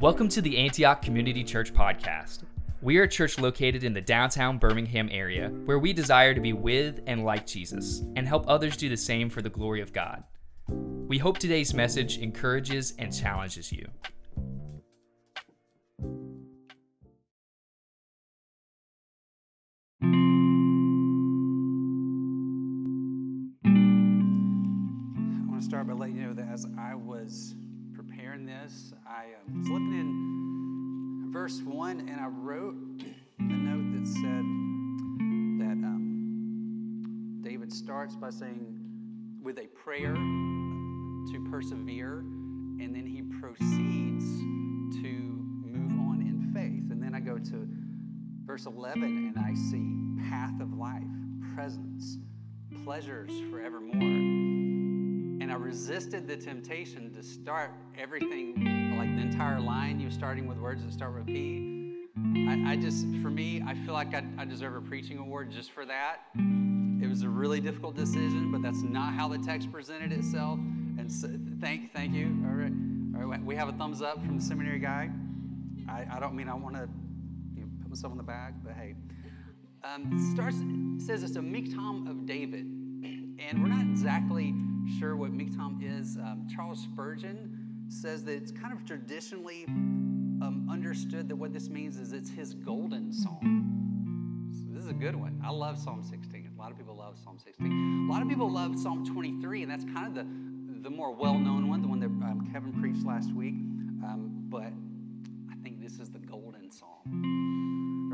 Welcome 0.00 0.28
to 0.30 0.42
the 0.42 0.58
Antioch 0.58 1.02
Community 1.02 1.44
Church 1.44 1.72
Podcast. 1.72 2.40
We 2.82 2.98
are 2.98 3.04
a 3.04 3.08
church 3.08 3.38
located 3.38 3.84
in 3.84 3.94
the 3.94 4.00
downtown 4.00 4.58
Birmingham 4.58 5.08
area 5.12 5.50
where 5.66 5.78
we 5.78 5.92
desire 5.92 6.34
to 6.34 6.40
be 6.40 6.52
with 6.52 7.00
and 7.06 7.24
like 7.24 7.46
Jesus 7.46 8.02
and 8.16 8.26
help 8.26 8.48
others 8.48 8.76
do 8.76 8.88
the 8.88 8.96
same 8.96 9.30
for 9.30 9.40
the 9.40 9.48
glory 9.48 9.80
of 9.80 9.92
God. 9.92 10.24
We 10.68 11.18
hope 11.18 11.38
today's 11.38 11.72
message 11.72 12.18
encourages 12.18 12.94
and 12.98 13.14
challenges 13.14 13.70
you. 13.70 13.85
Presence, 51.56 52.18
pleasures 52.84 53.30
forevermore. 53.50 53.94
And 53.94 55.50
I 55.50 55.54
resisted 55.54 56.28
the 56.28 56.36
temptation 56.36 57.14
to 57.14 57.22
start 57.22 57.70
everything, 57.98 58.94
like 58.98 59.16
the 59.16 59.22
entire 59.22 59.58
line, 59.58 59.98
you 59.98 60.10
starting 60.10 60.46
with 60.46 60.58
words 60.58 60.84
that 60.84 60.92
start 60.92 61.14
with 61.14 61.26
P. 61.26 61.94
I, 62.46 62.72
I 62.72 62.76
just, 62.76 63.06
for 63.22 63.30
me, 63.30 63.62
I 63.66 63.72
feel 63.72 63.94
like 63.94 64.14
I, 64.14 64.22
I 64.36 64.44
deserve 64.44 64.76
a 64.76 64.82
preaching 64.82 65.16
award 65.16 65.50
just 65.50 65.70
for 65.70 65.86
that. 65.86 66.18
It 66.34 67.08
was 67.08 67.22
a 67.22 67.28
really 67.28 67.60
difficult 67.60 67.96
decision, 67.96 68.52
but 68.52 68.60
that's 68.60 68.82
not 68.82 69.14
how 69.14 69.26
the 69.26 69.38
text 69.38 69.72
presented 69.72 70.12
itself. 70.12 70.58
And 70.98 71.10
so, 71.10 71.30
thank, 71.58 71.94
thank 71.94 72.12
you. 72.12 72.36
All 72.46 72.54
right, 72.54 72.72
all 73.18 73.26
right. 73.26 73.42
We 73.42 73.54
have 73.56 73.70
a 73.70 73.72
thumbs 73.72 74.02
up 74.02 74.22
from 74.26 74.36
the 74.36 74.44
seminary 74.44 74.78
guy. 74.78 75.08
I, 75.88 76.06
I 76.16 76.20
don't 76.20 76.34
mean 76.34 76.50
I 76.50 76.54
want 76.54 76.74
to 76.74 76.86
you 77.54 77.62
know, 77.62 77.68
put 77.80 77.88
myself 77.88 78.10
on 78.10 78.18
the 78.18 78.24
back, 78.24 78.52
but 78.62 78.74
hey. 78.74 78.94
Um, 79.94 80.32
starts 80.34 80.56
says 80.98 81.22
it's 81.22 81.36
a 81.36 81.40
miktam 81.40 82.08
of 82.10 82.26
David, 82.26 82.64
and 82.64 83.62
we're 83.62 83.68
not 83.68 83.82
exactly 83.82 84.54
sure 84.98 85.16
what 85.16 85.32
miktam 85.32 85.78
is. 85.82 86.16
Um, 86.16 86.46
Charles 86.52 86.82
Spurgeon 86.82 87.84
says 87.88 88.24
that 88.24 88.32
it's 88.32 88.50
kind 88.50 88.72
of 88.72 88.84
traditionally 88.84 89.64
um, 89.66 90.66
understood 90.70 91.28
that 91.28 91.36
what 91.36 91.52
this 91.52 91.68
means 91.68 91.98
is 91.98 92.12
it's 92.12 92.30
his 92.30 92.54
golden 92.54 93.12
psalm. 93.12 94.50
So 94.52 94.74
this 94.74 94.82
is 94.82 94.90
a 94.90 94.94
good 94.94 95.14
one. 95.14 95.40
I 95.44 95.50
love 95.50 95.78
Psalm 95.78 96.02
16. 96.02 96.50
A 96.56 96.60
lot 96.60 96.70
of 96.70 96.78
people 96.78 96.96
love 96.96 97.16
Psalm 97.22 97.38
16. 97.38 98.06
A 98.08 98.12
lot 98.12 98.22
of 98.22 98.28
people 98.28 98.50
love 98.50 98.78
Psalm 98.78 99.04
23, 99.04 99.62
and 99.62 99.70
that's 99.70 99.84
kind 99.84 100.06
of 100.06 100.14
the 100.14 100.26
the 100.82 100.90
more 100.90 101.12
well-known 101.12 101.68
one, 101.68 101.82
the 101.82 101.88
one 101.88 101.98
that 101.98 102.06
um, 102.06 102.48
Kevin 102.52 102.72
preached 102.80 103.04
last 103.04 103.32
week. 103.34 103.54
Um, 104.04 104.30
but 104.48 104.72
I 105.50 105.56
think 105.64 105.82
this 105.82 105.98
is 105.98 106.10
the 106.10 106.20
golden 106.20 106.70
psalm, 106.70 107.65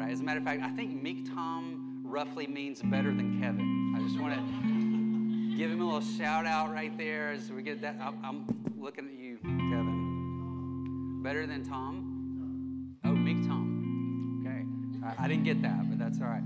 right? 0.02 0.12
As 0.12 0.20
a 0.20 0.24
matter 0.24 0.38
of 0.38 0.44
fact, 0.44 0.62
I 0.62 0.70
think 0.70 1.02
miktam 1.02 2.00
roughly 2.02 2.46
means 2.46 2.82
better 2.82 3.14
than 3.14 3.40
Kevin. 3.40 3.94
I 3.96 4.02
just 4.02 4.18
want 4.20 4.34
to 4.34 4.40
give 5.56 5.70
him 5.70 5.80
a 5.80 5.84
little 5.84 6.00
shout 6.00 6.46
out 6.46 6.72
right 6.72 6.96
there 6.98 7.30
as 7.30 7.50
we 7.50 7.62
get 7.62 7.80
that. 7.82 7.96
I'm, 8.00 8.46
looking 8.76 9.06
at 9.06 9.12
you, 9.12 9.38
Kevin. 9.42 11.20
Better 11.22 11.46
than 11.46 11.64
Tom? 11.64 12.96
Oh, 13.04 13.10
miktam. 13.10 14.42
Okay. 14.44 14.64
I, 15.06 15.24
I 15.24 15.28
didn't 15.28 15.44
get 15.44 15.62
that, 15.62 15.88
but 15.88 16.00
that's 16.00 16.20
all 16.20 16.26
right. 16.26 16.42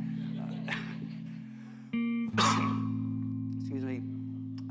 Uh, 2.38 2.52
excuse 3.58 3.84
me. 3.84 4.02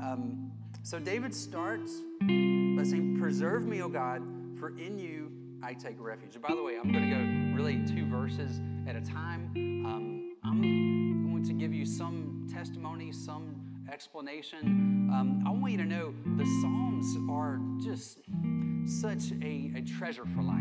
Um, 0.00 0.52
so 0.84 1.00
David 1.00 1.34
starts 1.34 2.02
by 2.20 2.84
saying, 2.84 3.16
Preserve 3.20 3.66
me, 3.66 3.82
O 3.82 3.88
God, 3.88 4.22
for 4.60 4.78
in 4.78 4.96
you 4.96 5.32
I 5.60 5.72
take 5.72 5.96
refuge. 5.98 6.34
And 6.34 6.42
by 6.42 6.54
the 6.54 6.62
way, 6.62 6.76
I'm 6.76 6.92
going 6.92 7.10
to 7.10 7.16
go 7.16 7.20
really 7.56 7.84
two 7.84 8.06
verses 8.06 8.60
at 8.86 8.94
a 8.94 9.00
time. 9.00 9.50
Um, 9.84 10.36
I'm 10.44 10.60
going 11.30 11.44
to 11.44 11.52
give 11.52 11.74
you 11.74 11.84
some 11.84 12.46
testimony, 12.52 13.10
some 13.10 13.56
explanation. 13.92 15.10
Um, 15.12 15.42
I 15.46 15.50
want 15.50 15.72
you 15.72 15.78
to 15.78 15.84
know 15.84 16.14
the 16.36 16.44
Psalms 16.60 17.16
are 17.28 17.60
just 17.82 18.20
such 18.86 19.32
a, 19.42 19.72
a 19.76 19.82
treasure 19.82 20.24
for 20.24 20.42
life. 20.42 20.60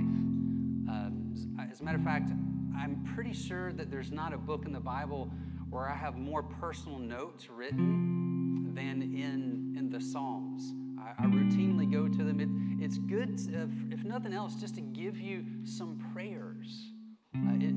Um, 0.89 1.33
as 1.71 1.81
a 1.81 1.83
matter 1.83 1.97
of 1.97 2.03
fact, 2.03 2.31
I'm 2.75 3.07
pretty 3.13 3.33
sure 3.33 3.71
that 3.73 3.91
there's 3.91 4.11
not 4.11 4.33
a 4.33 4.37
book 4.37 4.65
in 4.65 4.73
the 4.73 4.79
Bible 4.79 5.31
where 5.69 5.87
I 5.87 5.95
have 5.95 6.17
more 6.17 6.41
personal 6.41 6.97
notes 6.97 7.49
written 7.49 8.73
than 8.73 9.01
in, 9.03 9.75
in 9.77 9.89
the 9.91 10.01
Psalms. 10.01 10.73
I, 10.99 11.23
I 11.23 11.27
routinely 11.27 11.91
go 11.91 12.07
to 12.07 12.23
them. 12.23 12.39
It, 12.39 12.83
it's 12.83 12.97
good, 12.97 13.37
to, 13.49 13.69
if 13.91 14.03
nothing 14.03 14.33
else, 14.33 14.55
just 14.55 14.75
to 14.75 14.81
give 14.81 15.19
you 15.19 15.45
some 15.63 15.99
prayers. 16.11 16.91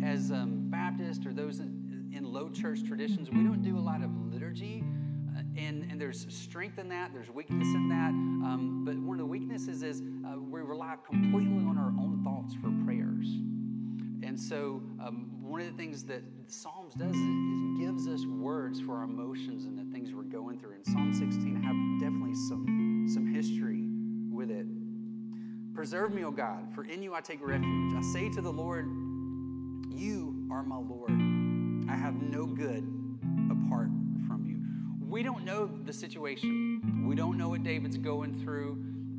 As 0.05 0.31
um, 0.31 0.67
Baptists 0.71 1.25
or 1.27 1.33
those 1.33 1.61
in, 1.61 1.75
low 2.25 2.49
church 2.49 2.85
traditions, 2.85 3.31
we 3.31 3.43
don't 3.43 3.63
do 3.63 3.79
a 3.79 3.81
lot 3.81 4.03
of 4.03 4.11
liturgy. 4.33 4.85
Uh, 5.37 5.43
and, 5.57 5.87
and 5.91 6.01
there's 6.01 6.27
strength 6.29 6.79
in 6.79 6.89
that, 6.89 7.13
there's 7.13 7.31
weakness 7.31 7.69
in 7.69 7.89
that. 7.89 8.11
Um, 8.11 8.83
but 8.85 8.99
one 8.99 9.15
of 9.15 9.21
the 9.21 9.27
weaknesses 9.27 9.83
is 9.83 10.03
uh, 10.27 10.39
we 10.39 10.61
rely 10.61 10.97
completely 11.07 11.65
on 11.67 11.79
our 11.79 11.93
own 11.99 12.21
thoughts 12.25 12.55
for 12.55 12.71
prayers. 12.85 13.27
And 14.23 14.39
so, 14.39 14.83
um, 15.01 15.31
one 15.41 15.61
of 15.61 15.67
the 15.69 15.77
things 15.77 16.05
that 16.05 16.23
Psalms 16.49 16.95
does 16.95 17.17
is 17.17 17.79
gives 17.79 18.09
us 18.09 18.27
words 18.27 18.81
for 18.81 18.97
our 18.97 19.05
emotions 19.05 19.65
and 19.65 19.79
the 19.79 19.91
things 19.93 20.13
we're 20.13 20.23
going 20.23 20.59
through. 20.59 20.73
And 20.73 20.85
Psalm 20.85 21.15
16 21.15 21.63
have 21.63 22.01
definitely 22.01 22.35
some, 22.35 23.07
some 23.13 23.27
history 23.27 23.85
with 24.31 24.51
it. 24.51 24.67
Preserve 25.75 26.13
me, 26.13 26.25
O 26.25 26.31
God, 26.31 26.69
for 26.75 26.85
in 26.85 27.03
you 27.03 27.15
I 27.15 27.21
take 27.21 27.41
refuge. 27.41 27.95
I 27.95 28.03
say 28.03 28.29
to 28.31 28.41
the 28.41 28.53
Lord, 28.53 28.87
You 29.99 30.47
are 30.53 30.63
my 30.63 30.77
Lord. 30.77 31.11
I 31.91 31.97
have 31.97 32.23
no 32.23 32.47
good 32.47 32.87
apart 33.51 33.89
from 34.29 34.45
you. 34.47 35.11
We 35.11 35.25
don't 35.25 35.45
know 35.45 35.69
the 35.85 35.93
situation, 35.93 37.05
we 37.05 37.17
don't 37.17 37.37
know 37.37 37.49
what 37.49 37.65
David's 37.65 37.97
going 37.99 38.39
through. 38.39 38.73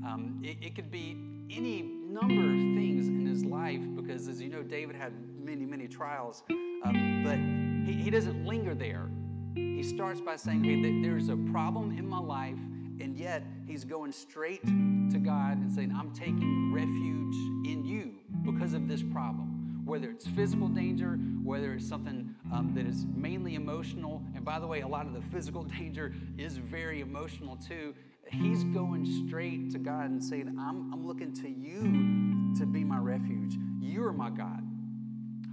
Um, 0.08 0.40
it, 0.42 0.56
it 0.62 0.76
could 0.76 0.90
be 0.90 1.18
any 1.52 1.82
number 1.82 2.46
of 2.46 2.60
things 2.78 3.10
in 3.10 3.26
his 3.26 3.44
life 3.44 3.82
because, 3.94 4.30
as 4.30 4.42
you 4.42 4.48
know, 4.48 4.64
David 4.64 4.96
had 4.96 5.12
many, 5.38 5.66
many 5.66 5.86
trials. 5.86 6.44
Um, 6.50 7.24
but 7.26 7.38
he, 7.86 8.02
he 8.02 8.10
doesn't 8.10 8.46
linger 8.46 8.74
there. 8.74 9.10
He 9.56 9.84
starts 9.84 10.22
by 10.22 10.38
saying, 10.38 10.64
Hey, 10.64 11.02
there's 11.02 11.28
a 11.28 11.36
problem 11.52 11.98
in 11.98 12.08
my 12.08 12.20
life, 12.20 12.60
and 13.02 13.18
yet 13.18 13.44
he's 13.68 13.84
going 13.84 14.14
straight 14.14 14.64
to 14.64 15.20
God 15.22 15.58
and 15.58 15.70
saying, 15.70 15.94
I'm 15.94 16.14
taking 16.14 16.72
refuge 16.72 17.36
in 17.70 17.84
you 17.84 18.14
because 18.46 18.72
of 18.72 18.88
this 18.88 19.04
problem. 19.04 19.59
Whether 19.90 20.12
it's 20.12 20.28
physical 20.28 20.68
danger, 20.68 21.20
whether 21.44 21.74
it's 21.74 21.88
something 21.88 22.36
um, 22.54 22.74
that 22.76 22.86
is 22.86 23.06
mainly 23.16 23.56
emotional, 23.56 24.24
and 24.36 24.46
by 24.46 24.60
the 24.60 24.68
way, 24.68 24.82
a 24.82 24.88
lot 24.88 25.08
of 25.08 25.14
the 25.14 25.22
physical 25.34 25.64
danger 25.80 26.14
is 26.38 26.58
very 26.58 27.02
emotional 27.02 27.56
too 27.56 27.94
he's 28.32 28.64
going 28.66 29.06
straight 29.28 29.72
to 29.72 29.80
God 29.80 30.10
and 30.10 30.24
saying, 30.24 30.56
I'm, 30.60 30.94
I'm 30.94 31.06
looking 31.06 31.34
to 31.36 31.50
you 31.50 32.54
to 32.58 32.66
be 32.66 32.84
my 32.84 32.98
refuge. 32.98 33.56
You're 33.82 34.14
my 34.14 34.30
God. 34.30 34.64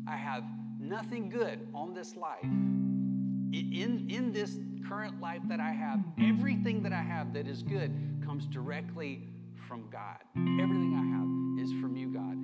I 0.06 0.16
have 0.16 0.44
nothing 0.78 1.28
good 1.28 1.66
on 1.74 1.94
this 1.94 2.16
life. 2.16 2.42
In, 2.42 4.06
in 4.10 4.32
this 4.32 4.58
current 4.86 5.20
life 5.20 5.40
that 5.48 5.60
I 5.60 5.70
have, 5.70 6.00
everything 6.20 6.82
that 6.82 6.92
I 6.92 7.02
have 7.02 7.32
that 7.34 7.48
is 7.48 7.62
good 7.62 7.92
comes 8.24 8.46
directly 8.46 9.28
from 9.66 9.88
God. 9.90 10.18
Everything 10.36 10.94
I 10.94 11.06
have 11.16 11.64
is 11.64 11.80
from 11.80 11.96
you, 11.96 12.08
God. 12.08 12.36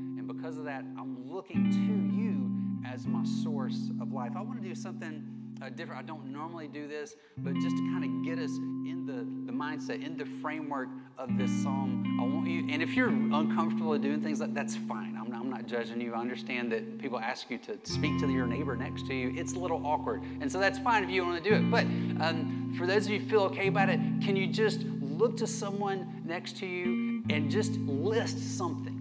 Because 0.43 0.59
of 0.59 0.65
that, 0.65 0.85
I'm 0.99 1.31
looking 1.31 1.71
to 1.71 2.17
you 2.19 2.93
as 2.93 3.07
my 3.07 3.25
source 3.45 3.91
of 4.01 4.13
life. 4.13 4.33
I 4.37 4.41
want 4.41 4.61
to 4.61 4.69
do 4.69 4.75
something 4.75 5.25
uh, 5.63 5.69
different. 5.69 6.03
I 6.03 6.03
don't 6.03 6.33
normally 6.33 6.67
do 6.67 6.89
this, 6.89 7.15
but 7.39 7.55
just 7.55 7.77
to 7.77 7.83
kind 7.93 8.03
of 8.03 8.25
get 8.25 8.43
us 8.43 8.51
in 8.57 9.05
the, 9.07 9.53
the 9.53 9.57
mindset, 9.57 10.05
in 10.05 10.17
the 10.17 10.25
framework 10.43 10.89
of 11.17 11.39
this 11.39 11.49
psalm, 11.63 12.19
I 12.21 12.25
want 12.25 12.49
you, 12.49 12.67
and 12.69 12.83
if 12.83 12.97
you're 12.97 13.07
uncomfortable 13.07 13.97
doing 13.99 14.21
things 14.21 14.41
like 14.41 14.53
that's 14.53 14.75
fine. 14.75 15.17
I'm 15.17 15.31
not, 15.31 15.43
I'm 15.43 15.51
not 15.51 15.67
judging 15.67 16.01
you. 16.01 16.13
I 16.13 16.19
understand 16.19 16.73
that 16.73 16.99
people 16.99 17.21
ask 17.21 17.49
you 17.49 17.59
to 17.59 17.79
speak 17.85 18.19
to 18.19 18.29
your 18.29 18.49
neighbor 18.49 18.75
next 18.75 19.07
to 19.07 19.15
you. 19.15 19.33
It's 19.37 19.53
a 19.53 19.61
little 19.61 19.87
awkward. 19.87 20.25
And 20.41 20.51
so 20.51 20.59
that's 20.59 20.81
fine 20.81 21.05
if 21.05 21.11
you 21.11 21.25
want 21.25 21.45
to 21.45 21.49
do 21.49 21.55
it. 21.55 21.71
But 21.71 21.85
um, 21.85 22.75
for 22.77 22.89
those 22.89 23.07
of 23.07 23.13
you 23.13 23.21
who 23.21 23.29
feel 23.29 23.43
okay 23.43 23.69
about 23.69 23.91
it, 23.91 24.01
can 24.21 24.35
you 24.35 24.49
just 24.49 24.81
look 24.81 25.37
to 25.37 25.47
someone 25.47 26.21
next 26.25 26.57
to 26.57 26.67
you 26.67 27.23
and 27.31 27.49
just 27.49 27.75
list 27.75 28.59
something? 28.59 28.92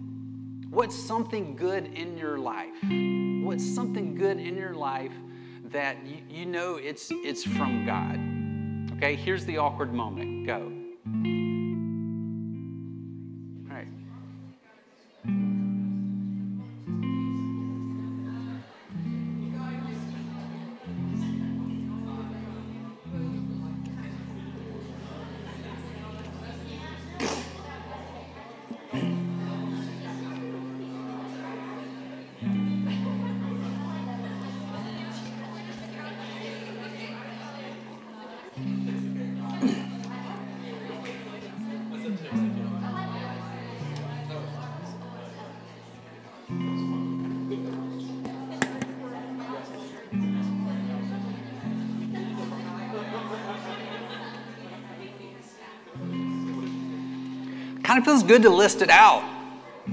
What's 0.72 0.96
something 0.96 1.54
good 1.54 1.92
in 1.98 2.16
your 2.16 2.38
life? 2.38 2.72
What's 3.44 3.62
something 3.62 4.14
good 4.14 4.38
in 4.38 4.56
your 4.56 4.72
life 4.72 5.12
that 5.64 5.98
you, 6.06 6.16
you 6.30 6.46
know 6.46 6.76
it's, 6.76 7.08
it's 7.10 7.44
from 7.44 7.84
God. 7.84 8.96
Okay, 8.96 9.14
here's 9.14 9.44
the 9.44 9.58
awkward 9.58 9.92
moment. 9.92 10.46
Go. 10.46 10.71
Of 58.02 58.06
feels 58.06 58.22
good 58.22 58.42
to 58.42 58.50
list 58.50 58.82
it 58.82 58.90
out, 58.90 59.24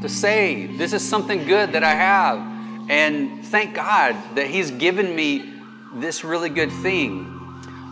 to 0.01 0.09
say, 0.09 0.65
this 0.65 0.93
is 0.93 1.07
something 1.07 1.45
good 1.45 1.73
that 1.73 1.83
I 1.83 1.93
have. 1.93 2.89
And 2.89 3.45
thank 3.45 3.75
God 3.75 4.15
that 4.35 4.47
He's 4.47 4.71
given 4.71 5.15
me 5.15 5.53
this 5.95 6.23
really 6.23 6.49
good 6.49 6.71
thing, 6.71 7.27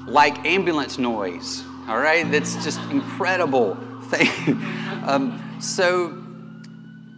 like 0.07 0.45
ambulance 0.45 0.97
noise, 0.97 1.63
all 1.87 1.97
right? 1.99 2.29
That's 2.29 2.63
just 2.63 2.79
incredible 2.89 3.75
thing. 4.05 4.59
um, 5.05 5.57
so 5.61 6.23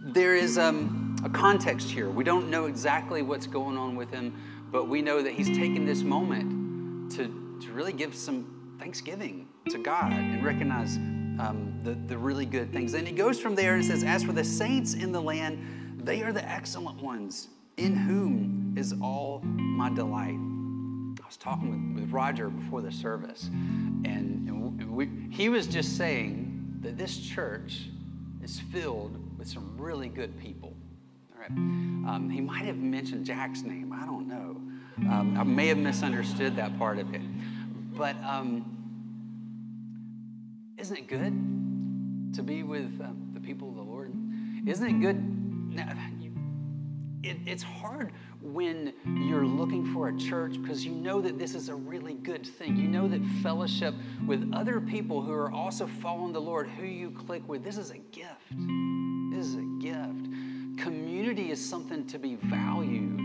there 0.02 0.34
is 0.34 0.58
um, 0.58 1.16
a 1.24 1.30
context 1.30 1.90
here. 1.90 2.10
We 2.10 2.24
don't 2.24 2.50
know 2.50 2.66
exactly 2.66 3.22
what's 3.22 3.46
going 3.46 3.76
on 3.76 3.96
with 3.96 4.10
him, 4.10 4.34
but 4.70 4.88
we 4.88 5.02
know 5.02 5.22
that 5.22 5.32
he's 5.32 5.48
taken 5.48 5.86
this 5.86 6.02
moment 6.02 7.12
to, 7.12 7.58
to 7.62 7.72
really 7.72 7.92
give 7.92 8.14
some 8.14 8.76
thanksgiving 8.78 9.48
to 9.68 9.78
God 9.78 10.12
and 10.12 10.44
recognize 10.44 10.98
um, 11.40 11.80
the, 11.82 11.92
the 11.92 12.18
really 12.18 12.44
good 12.44 12.72
things. 12.72 12.94
And 12.94 13.06
he 13.06 13.14
goes 13.14 13.40
from 13.40 13.54
there 13.54 13.74
and 13.74 13.84
says, 13.84 14.04
As 14.04 14.22
for 14.22 14.32
the 14.32 14.44
saints 14.44 14.94
in 14.94 15.12
the 15.12 15.20
land, 15.20 16.00
they 16.04 16.22
are 16.22 16.32
the 16.32 16.46
excellent 16.48 17.02
ones, 17.02 17.48
in 17.76 17.94
whom 17.94 18.74
is 18.76 18.94
all 19.00 19.40
my 19.42 19.88
delight. 19.90 20.36
I 21.22 21.26
was 21.26 21.36
talking 21.38 21.94
with, 21.94 22.02
with 22.02 22.12
Roger 22.12 22.50
before 22.50 22.82
the 22.82 22.92
service, 22.92 23.48
and, 23.52 24.48
and 24.48 24.90
we, 24.90 25.08
he 25.30 25.48
was 25.48 25.66
just 25.66 25.96
saying 25.96 26.78
that 26.82 26.98
this 26.98 27.18
church 27.18 27.86
is 28.42 28.60
filled 28.72 29.16
with 29.38 29.48
some 29.48 29.76
really 29.76 30.08
good 30.08 30.38
people. 30.38 30.74
All 31.34 31.40
right. 31.40 31.50
Um, 31.50 32.28
he 32.30 32.40
might 32.40 32.64
have 32.64 32.76
mentioned 32.76 33.24
Jack's 33.24 33.62
name. 33.62 33.92
I 33.92 34.04
don't 34.04 34.28
know. 34.28 34.56
Um, 35.10 35.36
I 35.38 35.44
may 35.44 35.68
have 35.68 35.78
misunderstood 35.78 36.56
that 36.56 36.78
part 36.78 36.98
of 36.98 37.14
it. 37.14 37.22
But 37.96 38.16
um, 38.24 38.79
isn't 40.80 40.96
it 40.96 41.08
good 41.08 42.34
to 42.34 42.42
be 42.42 42.62
with 42.62 43.00
um, 43.02 43.30
the 43.34 43.40
people 43.40 43.68
of 43.68 43.74
the 43.76 43.82
Lord? 43.82 44.14
Isn't 44.66 44.86
it 44.86 45.00
good? 45.00 45.22
It, 47.22 47.36
it's 47.44 47.62
hard 47.62 48.12
when 48.40 48.94
you're 49.04 49.44
looking 49.44 49.92
for 49.92 50.08
a 50.08 50.16
church 50.16 50.60
because 50.60 50.82
you 50.82 50.92
know 50.92 51.20
that 51.20 51.38
this 51.38 51.54
is 51.54 51.68
a 51.68 51.74
really 51.74 52.14
good 52.14 52.46
thing. 52.46 52.78
You 52.78 52.88
know 52.88 53.06
that 53.08 53.22
fellowship 53.42 53.94
with 54.26 54.50
other 54.54 54.80
people 54.80 55.20
who 55.20 55.32
are 55.32 55.52
also 55.52 55.86
following 55.86 56.32
the 56.32 56.40
Lord, 56.40 56.66
who 56.66 56.86
you 56.86 57.10
click 57.10 57.46
with, 57.46 57.62
this 57.62 57.76
is 57.76 57.90
a 57.90 57.98
gift. 57.98 58.50
This 59.30 59.46
is 59.46 59.56
a 59.56 59.68
gift. 59.80 60.78
Community 60.78 61.50
is 61.50 61.62
something 61.62 62.06
to 62.06 62.18
be 62.18 62.36
valued. 62.36 63.20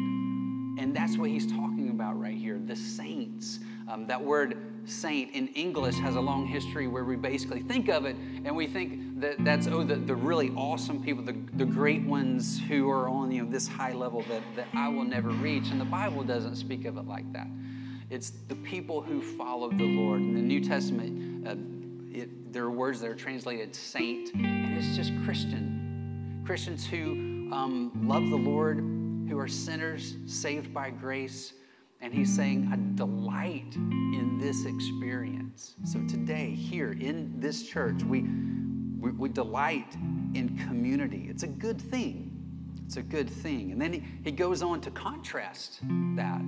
And 0.78 0.94
that's 0.94 1.18
what 1.18 1.30
he's 1.30 1.50
talking 1.50 1.90
about 1.90 2.20
right 2.20 2.36
here 2.36 2.60
the 2.60 2.76
saints. 2.76 3.60
Um, 3.88 4.08
that 4.08 4.22
word 4.22 4.75
saint 4.86 5.32
in 5.34 5.48
English 5.50 5.98
has 6.00 6.16
a 6.16 6.22
long 6.22 6.46
history 6.46 6.88
where 6.88 7.04
we 7.04 7.16
basically 7.16 7.62
think 7.62 7.90
of 7.90 8.06
it 8.06 8.16
and 8.46 8.56
we 8.56 8.68
think 8.68 9.20
that 9.20 9.44
that's, 9.44 9.68
oh, 9.68 9.84
the, 9.84 9.96
the 9.96 10.16
really 10.16 10.52
awesome 10.52 11.04
people, 11.04 11.24
the, 11.24 11.36
the 11.54 11.66
great 11.66 12.04
ones 12.04 12.60
who 12.68 12.90
are 12.90 13.10
on 13.10 13.32
you 13.32 13.44
know, 13.44 13.50
this 13.50 13.68
high 13.68 13.94
level 13.94 14.24
that, 14.30 14.42
that 14.56 14.68
I 14.74 14.90
will 14.90 15.04
never 15.04 15.30
reach. 15.30 15.70
And 15.70 15.80
the 15.80 15.86
Bible 15.86 16.24
doesn't 16.24 16.56
speak 16.56 16.86
of 16.86 16.98
it 16.98 17.08
like 17.08 17.32
that. 17.34 17.48
It's 18.10 18.32
the 18.48 18.56
people 18.56 19.02
who 19.02 19.22
follow 19.22 19.70
the 19.70 19.84
Lord. 19.84 20.22
In 20.22 20.36
the 20.36 20.42
New 20.42 20.64
Testament, 20.64 21.48
uh, 21.48 21.56
it, 22.16 22.54
there 22.54 22.64
are 22.64 22.72
words 22.72 23.02
that 23.02 23.10
are 23.10 23.16
translated 23.16 23.76
saint, 23.76 24.34
and 24.34 24.78
it's 24.78 24.96
just 24.96 25.12
Christian. 25.24 26.44
Christians 26.46 26.86
who 26.86 27.50
um, 27.52 27.92
love 28.08 28.30
the 28.30 28.36
Lord, 28.36 28.78
who 28.78 29.40
are 29.40 29.48
sinners 29.48 30.18
saved 30.28 30.74
by 30.74 30.92
grace 30.92 31.54
and 32.06 32.14
he's 32.14 32.34
saying, 32.34 32.70
I 32.72 32.78
delight 32.96 33.76
in 33.76 34.38
this 34.40 34.66
experience. 34.66 35.74
So 35.86 36.00
today, 36.08 36.52
here 36.52 36.92
in 36.92 37.34
this 37.40 37.68
church, 37.68 38.04
we, 38.04 38.22
we, 39.00 39.10
we, 39.10 39.28
delight 39.30 39.96
in 40.36 40.56
community. 40.68 41.26
It's 41.28 41.42
a 41.42 41.48
good 41.48 41.82
thing. 41.82 42.32
It's 42.86 42.98
a 42.98 43.02
good 43.02 43.28
thing. 43.28 43.72
And 43.72 43.82
then 43.82 43.92
he, 43.92 44.04
he 44.24 44.32
goes 44.32 44.62
on 44.62 44.82
to 44.82 44.92
contrast 44.92 45.80
that 46.16 46.40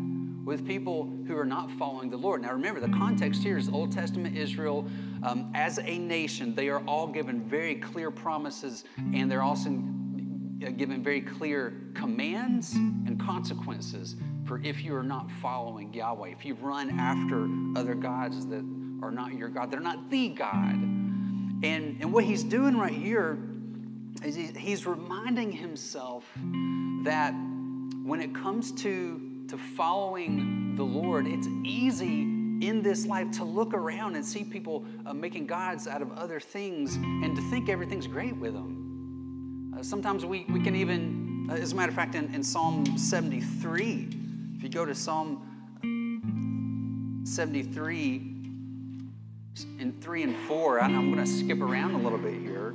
with 0.45 0.63
people 0.63 1.12
who 1.25 1.36
are 1.36 1.44
not 1.45 1.71
following 1.71 2.12
the 2.12 2.18
Lord. 2.18 2.44
Now 2.44 2.51
remember, 2.51 2.80
the 2.80 2.95
context 2.95 3.42
here 3.42 3.57
is 3.57 3.68
Old 3.68 3.92
Testament 3.92 4.38
Israel. 4.38 4.88
Um, 5.24 5.51
as 5.56 5.80
a 5.80 5.98
nation, 5.98 6.54
they 6.54 6.69
are 6.69 6.81
all 6.81 7.07
given 7.07 7.42
very 7.50 7.74
clear 7.74 8.12
promises, 8.12 8.83
and 9.12 9.30
they're 9.30 9.42
also 9.42 9.71
given 10.77 11.01
very 11.01 11.21
clear 11.21 11.81
commands 11.95 12.75
and 12.75 13.19
consequences 13.19 14.18
for 14.48 14.62
if 14.64 14.82
you 14.84 14.96
are 14.96 15.04
not 15.04 15.30
following 15.30 15.94
Yahweh, 15.94 16.30
if 16.30 16.46
you 16.46 16.56
run 16.56 16.98
after 17.00 17.48
other 17.78 17.94
gods 17.94 18.48
that 18.48 18.64
are 19.04 19.12
not 19.12 19.34
your 19.34 19.50
God, 19.50 19.70
they're 19.70 19.80
not 19.80 20.10
the 20.10 20.30
God. 20.30 20.74
And, 21.64 21.98
and 22.00 22.14
what 22.14 22.24
he's 22.24 22.44
doing 22.44 22.78
right 22.78 22.94
here 22.94 23.38
is 24.24 24.36
he, 24.36 24.48
he's 24.48 24.86
reminding 24.86 25.52
himself 25.52 26.24
that 27.04 27.32
when 28.04 28.22
it 28.22 28.34
comes 28.34 28.72
to, 28.72 29.22
to 29.50 29.58
following 29.58 30.76
the 30.76 30.84
Lord, 30.84 31.28
it's 31.28 31.48
easy 31.64 32.22
in 32.22 32.81
this 32.81 33.06
life 33.06 33.30
to 33.31 33.44
look 33.44 33.74
around 33.74 34.16
and 34.16 34.26
see 34.26 34.44
people 34.44 34.86
uh, 35.06 35.14
making 35.14 35.45
gods 35.45 35.88
out 35.88 36.02
of 36.02 36.12
other 36.14 36.40
things 36.40 36.95
and 36.95 37.36
to 37.36 37.42
think 37.50 37.69
everything's 37.69 38.07
great 38.07 38.36
with 38.36 38.54
them. 38.54 39.74
Uh, 39.78 39.83
sometimes 39.83 40.26
we, 40.26 40.45
we 40.50 40.60
can 40.60 40.76
even, 40.76 41.48
uh, 41.52 41.56
as 41.56 41.74
a 41.74 41.76
matter 41.76 41.90
of 41.90 41.95
fact, 41.95 42.16
in, 42.16 42.33
in 42.33 42.42
Psalm 42.42 42.98
73, 42.98 44.27
if 44.57 44.64
you 44.64 44.69
go 44.69 44.85
to 44.85 44.95
Psalm 44.95 45.44
73 47.23 48.16
in 49.80 49.95
3 50.02 50.23
and 50.23 50.35
4, 50.47 50.81
I'm 50.81 51.14
going 51.14 51.23
to 51.23 51.31
skip 51.31 51.61
around 51.61 51.94
a 51.94 51.97
little 51.97 52.18
bit 52.18 52.33
here. 52.33 52.73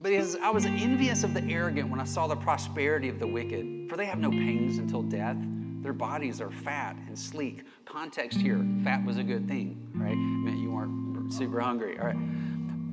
But 0.00 0.12
he 0.12 0.18
says, 0.18 0.36
I 0.40 0.50
was 0.50 0.66
envious 0.66 1.24
of 1.24 1.34
the 1.34 1.42
arrogant 1.44 1.90
when 1.90 1.98
I 1.98 2.04
saw 2.04 2.28
the 2.28 2.36
prosperity 2.36 3.08
of 3.08 3.18
the 3.18 3.26
wicked, 3.26 3.90
for 3.90 3.96
they 3.96 4.06
have 4.06 4.18
no 4.18 4.30
pangs 4.30 4.78
until 4.78 5.02
death. 5.02 5.36
Their 5.82 5.92
bodies 5.92 6.40
are 6.40 6.52
fat 6.52 6.96
and 7.08 7.18
sleek. 7.18 7.64
Context 7.84 8.40
here 8.40 8.64
fat 8.84 9.04
was 9.04 9.18
a 9.18 9.24
good 9.24 9.48
thing, 9.48 9.88
right? 9.94 10.12
It 10.12 10.16
meant 10.16 10.58
you 10.58 10.70
weren't 10.70 11.32
super 11.32 11.60
hungry. 11.60 11.98
All 11.98 12.06
right. 12.06 12.16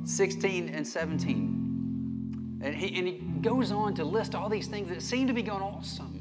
16 0.06 0.70
and 0.70 0.88
17. 0.88 2.60
And 2.64 2.76
he, 2.76 2.98
and 2.98 3.08
he 3.08 3.14
goes 3.42 3.72
on 3.72 3.94
to 3.96 4.04
list 4.04 4.34
all 4.34 4.50
these 4.50 4.68
things 4.68 4.90
that 4.90 5.04
seem 5.04 5.28
to 5.28 5.34
be 5.34 5.44
going 5.44 5.62
awesome. 5.62 6.13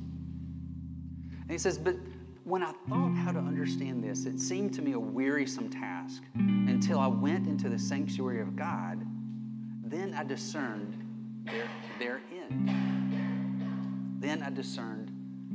He 1.52 1.58
says, 1.58 1.76
But 1.76 1.96
when 2.44 2.62
I 2.62 2.72
thought 2.88 3.14
how 3.14 3.30
to 3.30 3.38
understand 3.38 4.02
this, 4.02 4.24
it 4.24 4.40
seemed 4.40 4.72
to 4.74 4.82
me 4.82 4.92
a 4.92 4.98
wearisome 4.98 5.68
task 5.68 6.22
until 6.34 6.98
I 6.98 7.06
went 7.06 7.46
into 7.46 7.68
the 7.68 7.78
sanctuary 7.78 8.40
of 8.40 8.56
God. 8.56 9.06
Then 9.84 10.14
I 10.14 10.24
discerned 10.24 10.96
their, 11.44 11.68
their 11.98 12.22
end. 12.32 12.70
Then 14.18 14.42
I 14.42 14.48
discerned 14.48 15.12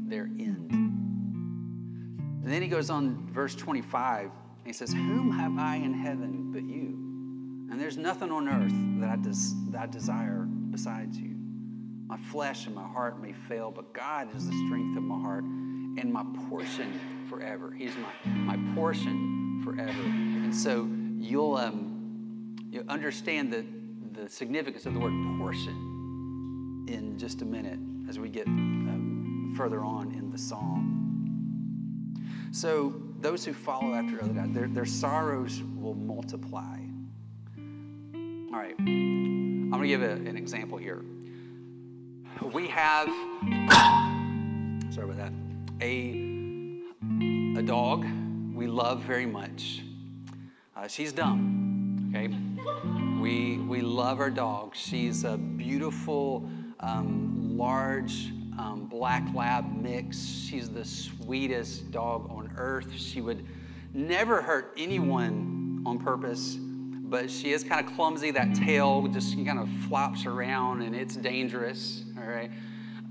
their 0.08 0.26
end. 0.26 0.72
And 0.72 2.54
then 2.54 2.62
he 2.62 2.68
goes 2.68 2.92
on, 2.92 3.28
verse 3.32 3.56
25, 3.56 4.32
he 4.66 4.74
says, 4.74 4.94
Whom 4.94 5.32
have 5.32 5.58
I 5.58 5.78
in 5.78 5.94
heaven 5.94 6.52
but 6.52 6.62
you? 6.64 6.90
And 7.72 7.82
there's 7.82 7.98
nothing 7.98 8.32
on 8.32 8.48
earth 8.48 9.02
that 9.02 9.10
I, 9.10 9.16
des- 9.16 9.72
that 9.72 9.82
I 9.82 9.88
desire 9.88 10.48
besides 10.70 11.18
you. 11.18 11.36
My 12.06 12.18
flesh 12.18 12.68
and 12.68 12.76
my 12.76 12.88
heart 12.88 13.20
may 13.20 13.34
fail, 13.34 13.72
but 13.72 13.94
God 13.94 14.34
is 14.36 14.48
the 14.48 14.66
strength 14.68 14.96
of 14.96 15.04
my 15.04 15.20
heart 15.20 15.44
and 15.98 16.12
my 16.12 16.24
portion 16.50 17.00
forever. 17.30 17.72
He's 17.72 17.92
my, 17.98 18.32
my 18.32 18.76
portion 18.76 19.62
forever. 19.64 19.92
And 19.92 20.56
so 20.56 20.88
you'll, 21.18 21.56
um, 21.56 22.56
you'll 22.72 22.90
understand 22.90 23.52
the, 23.52 23.66
the 24.20 24.30
significance 24.30 24.86
of 24.86 24.94
the 24.94 25.00
word 25.00 25.14
portion 25.38 26.86
in 26.88 27.18
just 27.18 27.42
a 27.42 27.46
minute 27.46 27.80
as 28.08 28.20
we 28.20 28.30
get 28.30 28.48
um, 28.48 29.54
further 29.58 29.84
on 29.84 30.14
in 30.14 30.32
the 30.32 30.38
psalm. 30.38 30.94
So 32.52 33.02
those 33.20 33.44
who 33.44 33.54
follow 33.54 33.94
after 33.94 34.24
other 34.24 34.34
gods, 34.34 34.54
their, 34.54 34.68
their 34.68 34.86
sorrows 34.86 35.62
will 35.76 35.96
multiply. 35.96 36.80
All 38.54 38.60
right, 38.64 38.76
I'm 38.80 39.70
going 39.72 39.82
to 39.82 39.88
give 39.88 40.02
a, 40.02 40.12
an 40.12 40.38
example 40.38 40.78
here. 40.78 41.04
We 42.54 42.68
have, 42.68 43.08
sorry 44.94 45.10
about 45.10 45.18
that, 45.18 45.34
a, 45.82 46.82
a 47.58 47.62
dog 47.62 48.06
we 48.54 48.68
love 48.68 49.02
very 49.02 49.26
much. 49.26 49.84
Uh, 50.76 50.88
she's 50.88 51.12
dumb, 51.12 52.10
okay? 52.10 52.34
We, 53.22 53.58
we 53.60 53.82
love 53.82 54.20
our 54.20 54.30
dog. 54.30 54.76
She's 54.76 55.24
a 55.24 55.38
beautiful, 55.38 56.50
um, 56.80 57.58
large 57.58 58.32
um, 58.58 58.88
black 58.90 59.28
lab 59.36 59.76
mix. 59.76 60.18
She's 60.26 60.70
the 60.70 60.86
sweetest 60.86 61.92
dog 61.92 62.30
on 62.32 62.52
earth. 62.58 62.92
She 62.98 63.22
would 63.22 63.46
never 63.94 64.42
hurt 64.42 64.74
anyone 64.78 65.84
on 65.86 66.00
purpose, 66.00 66.58
but 66.60 67.30
she 67.30 67.52
is 67.52 67.64
kind 67.64 67.86
of 67.86 67.96
clumsy. 67.96 68.32
That 68.32 68.56
tail 68.56 69.08
just 69.08 69.36
kind 69.46 69.60
of 69.60 69.70
flops 69.88 70.26
around 70.26 70.82
and 70.82 70.96
it's 70.96 71.16
dangerous, 71.16 72.04
all 72.18 72.28
right? 72.28 72.52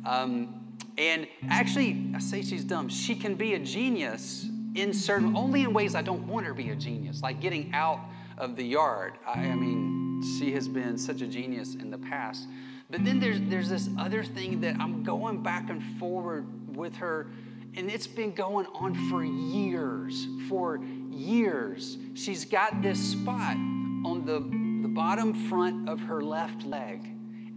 Um, 0.04 0.65
and 0.98 1.26
actually, 1.48 2.10
I 2.14 2.18
say 2.18 2.42
she's 2.42 2.64
dumb. 2.64 2.88
She 2.88 3.14
can 3.14 3.34
be 3.34 3.54
a 3.54 3.58
genius 3.58 4.46
in 4.74 4.92
certain, 4.92 5.36
only 5.36 5.62
in 5.62 5.72
ways 5.72 5.94
I 5.94 6.02
don't 6.02 6.26
want 6.26 6.46
her 6.46 6.52
to 6.52 6.56
be 6.56 6.70
a 6.70 6.76
genius, 6.76 7.22
like 7.22 7.40
getting 7.40 7.72
out 7.74 8.00
of 8.38 8.56
the 8.56 8.64
yard. 8.64 9.14
I, 9.26 9.40
I 9.40 9.54
mean, 9.54 10.22
she 10.38 10.52
has 10.52 10.68
been 10.68 10.96
such 10.98 11.20
a 11.20 11.26
genius 11.26 11.74
in 11.74 11.90
the 11.90 11.98
past. 11.98 12.46
But 12.90 13.04
then 13.04 13.18
there's, 13.18 13.40
there's 13.42 13.68
this 13.68 13.88
other 13.98 14.22
thing 14.22 14.60
that 14.60 14.76
I'm 14.78 15.02
going 15.02 15.42
back 15.42 15.70
and 15.70 15.82
forward 15.98 16.46
with 16.76 16.94
her, 16.96 17.28
and 17.74 17.90
it's 17.90 18.06
been 18.06 18.32
going 18.32 18.66
on 18.66 18.94
for 19.10 19.24
years. 19.24 20.26
For 20.48 20.80
years. 21.10 21.98
She's 22.14 22.44
got 22.44 22.82
this 22.82 23.12
spot 23.12 23.56
on 23.56 24.24
the, 24.24 24.40
the 24.86 24.92
bottom 24.94 25.34
front 25.48 25.88
of 25.88 26.00
her 26.00 26.22
left 26.22 26.64
leg, 26.64 27.02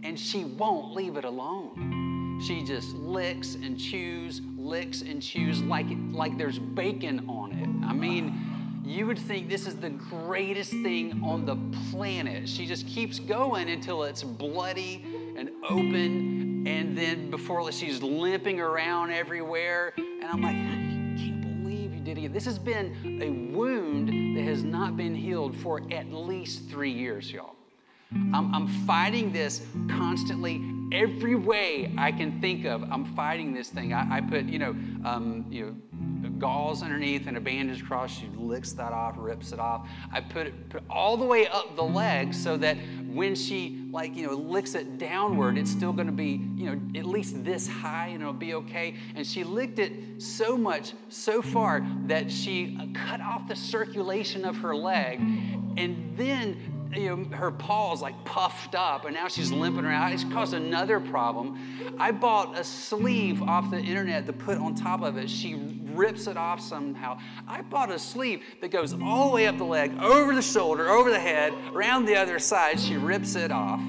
and 0.02 0.18
she 0.18 0.44
won't 0.44 0.94
leave 0.94 1.16
it 1.16 1.24
alone. 1.24 1.99
She 2.42 2.64
just 2.64 2.94
licks 2.94 3.54
and 3.54 3.78
chews, 3.78 4.40
licks 4.56 5.02
and 5.02 5.20
chews 5.22 5.62
like, 5.62 5.86
like 6.10 6.38
there's 6.38 6.58
bacon 6.58 7.28
on 7.28 7.52
it. 7.52 7.86
I 7.86 7.92
mean, 7.92 8.82
you 8.84 9.06
would 9.06 9.18
think 9.18 9.48
this 9.48 9.66
is 9.66 9.76
the 9.76 9.90
greatest 9.90 10.70
thing 10.70 11.22
on 11.22 11.44
the 11.44 11.56
planet. 11.90 12.48
She 12.48 12.66
just 12.66 12.86
keeps 12.86 13.18
going 13.18 13.68
until 13.68 14.04
it's 14.04 14.22
bloody 14.22 15.04
and 15.36 15.50
open, 15.68 16.66
and 16.66 16.96
then 16.96 17.30
before 17.30 17.70
she's 17.72 18.02
limping 18.02 18.58
around 18.58 19.12
everywhere. 19.12 19.92
And 19.96 20.24
I'm 20.24 20.40
like, 20.40 20.56
I 20.56 21.22
can't 21.22 21.62
believe 21.62 21.94
you 21.94 22.00
did 22.00 22.18
it. 22.18 22.32
This 22.32 22.46
has 22.46 22.58
been 22.58 23.20
a 23.22 23.54
wound 23.54 24.36
that 24.36 24.44
has 24.44 24.64
not 24.64 24.96
been 24.96 25.14
healed 25.14 25.54
for 25.56 25.82
at 25.92 26.10
least 26.10 26.68
three 26.68 26.90
years, 26.90 27.30
y'all. 27.30 27.56
I'm, 28.12 28.54
I'm 28.54 28.66
fighting 28.86 29.32
this 29.32 29.66
constantly 29.88 30.64
every 30.92 31.36
way 31.36 31.92
I 31.96 32.10
can 32.10 32.40
think 32.40 32.64
of. 32.64 32.82
I'm 32.90 33.04
fighting 33.14 33.54
this 33.54 33.68
thing. 33.68 33.92
I, 33.92 34.16
I 34.16 34.20
put, 34.20 34.46
you 34.46 34.58
know, 34.58 34.70
um, 35.04 35.46
you 35.48 35.66
know, 35.66 35.76
gauze 36.40 36.82
underneath 36.82 37.26
and 37.26 37.36
a 37.36 37.40
bandage 37.40 37.82
across. 37.82 38.18
She 38.18 38.28
licks 38.34 38.72
that 38.72 38.92
off, 38.92 39.14
rips 39.18 39.52
it 39.52 39.60
off. 39.60 39.88
I 40.12 40.20
put 40.20 40.48
it 40.48 40.70
put 40.70 40.82
all 40.90 41.16
the 41.16 41.24
way 41.24 41.46
up 41.46 41.76
the 41.76 41.84
leg 41.84 42.34
so 42.34 42.56
that 42.56 42.76
when 43.12 43.34
she 43.34 43.86
like 43.92 44.16
you 44.16 44.26
know 44.26 44.34
licks 44.34 44.74
it 44.74 44.98
downward, 44.98 45.58
it's 45.58 45.70
still 45.70 45.92
going 45.92 46.06
to 46.06 46.12
be 46.12 46.40
you 46.56 46.66
know 46.66 46.98
at 46.98 47.04
least 47.04 47.44
this 47.44 47.68
high 47.68 48.08
and 48.08 48.22
it'll 48.22 48.32
be 48.32 48.54
okay. 48.54 48.94
And 49.14 49.26
she 49.26 49.44
licked 49.44 49.78
it 49.78 49.92
so 50.20 50.56
much, 50.56 50.94
so 51.08 51.42
far 51.42 51.86
that 52.06 52.30
she 52.30 52.78
cut 52.94 53.20
off 53.20 53.46
the 53.46 53.56
circulation 53.56 54.44
of 54.44 54.56
her 54.58 54.74
leg, 54.74 55.20
and 55.76 56.12
then 56.16 56.69
you 56.92 57.16
know, 57.16 57.36
her 57.36 57.50
paws 57.50 58.02
like 58.02 58.24
puffed 58.24 58.74
up 58.74 59.04
and 59.04 59.14
now 59.14 59.28
she's 59.28 59.52
limping 59.52 59.84
around. 59.84 60.12
It's 60.12 60.24
caused 60.24 60.54
another 60.54 60.98
problem. 60.98 61.96
I 61.98 62.10
bought 62.10 62.58
a 62.58 62.64
sleeve 62.64 63.42
off 63.42 63.70
the 63.70 63.78
internet 63.78 64.26
to 64.26 64.32
put 64.32 64.58
on 64.58 64.74
top 64.74 65.02
of 65.02 65.16
it. 65.16 65.30
She 65.30 65.54
rips 65.92 66.26
it 66.26 66.36
off 66.36 66.60
somehow. 66.60 67.18
I 67.46 67.62
bought 67.62 67.92
a 67.92 67.98
sleeve 67.98 68.42
that 68.60 68.70
goes 68.70 68.92
all 68.94 69.28
the 69.28 69.34
way 69.34 69.46
up 69.46 69.58
the 69.58 69.64
leg, 69.64 69.92
over 70.00 70.34
the 70.34 70.42
shoulder, 70.42 70.90
over 70.90 71.10
the 71.10 71.20
head, 71.20 71.52
around 71.72 72.06
the 72.06 72.16
other 72.16 72.38
side. 72.38 72.80
She 72.80 72.96
rips 72.96 73.36
it 73.36 73.52
off. 73.52 73.82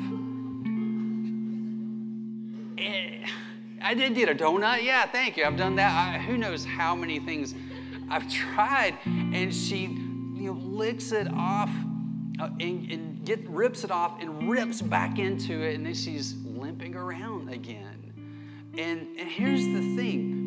Eh, 2.77 3.25
I 3.81 3.93
did 3.96 4.13
get 4.13 4.29
a 4.29 4.36
donut. 4.36 4.84
Yeah, 4.84 5.08
thank 5.08 5.38
you. 5.38 5.46
I've 5.46 5.58
done 5.58 5.75
that. 5.75 5.91
I, 5.91 6.20
who 6.20 6.38
knows 6.38 6.65
how 6.65 6.96
many 6.96 7.20
things 7.20 7.55
I've 8.10 8.31
tried. 8.31 8.98
And 9.05 9.53
she 9.53 9.84
you 10.36 10.48
know, 10.48 10.53
licks 10.53 11.12
it 11.12 11.27
off 11.34 11.70
Uh, 12.41 12.50
and, 12.60 12.91
and 12.91 13.24
get, 13.24 13.48
rips 13.48 13.83
it 13.83 13.91
off 13.91 14.19
and 14.19 14.50
rips 14.50 14.81
back 14.81 15.19
into 15.19 15.62
it. 15.62 15.75
And 15.75 15.86
then 15.86 15.93
she's 15.93 16.33
limping 16.43 16.95
around 16.95 17.50
again. 17.50 18.74
And, 18.79 19.07
and 19.19 19.29
here's 19.29 19.63
the 19.63 19.95
thing 19.95 20.39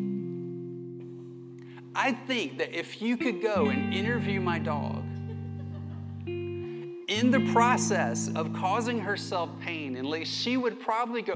I 1.95 2.11
think 2.11 2.57
that 2.57 2.77
if 2.77 3.01
you 3.01 3.15
could 3.15 3.41
go 3.41 3.67
and 3.67 3.93
interview 3.93 4.41
my 4.41 4.59
dog, 4.59 5.05
in 6.27 7.31
the 7.31 7.39
process 7.53 8.29
of 8.35 8.51
causing 8.51 8.99
herself 8.99 9.49
pain, 9.61 9.95
at 9.95 10.03
least 10.03 10.33
she 10.33 10.57
would 10.57 10.81
probably 10.81 11.21
go, 11.21 11.35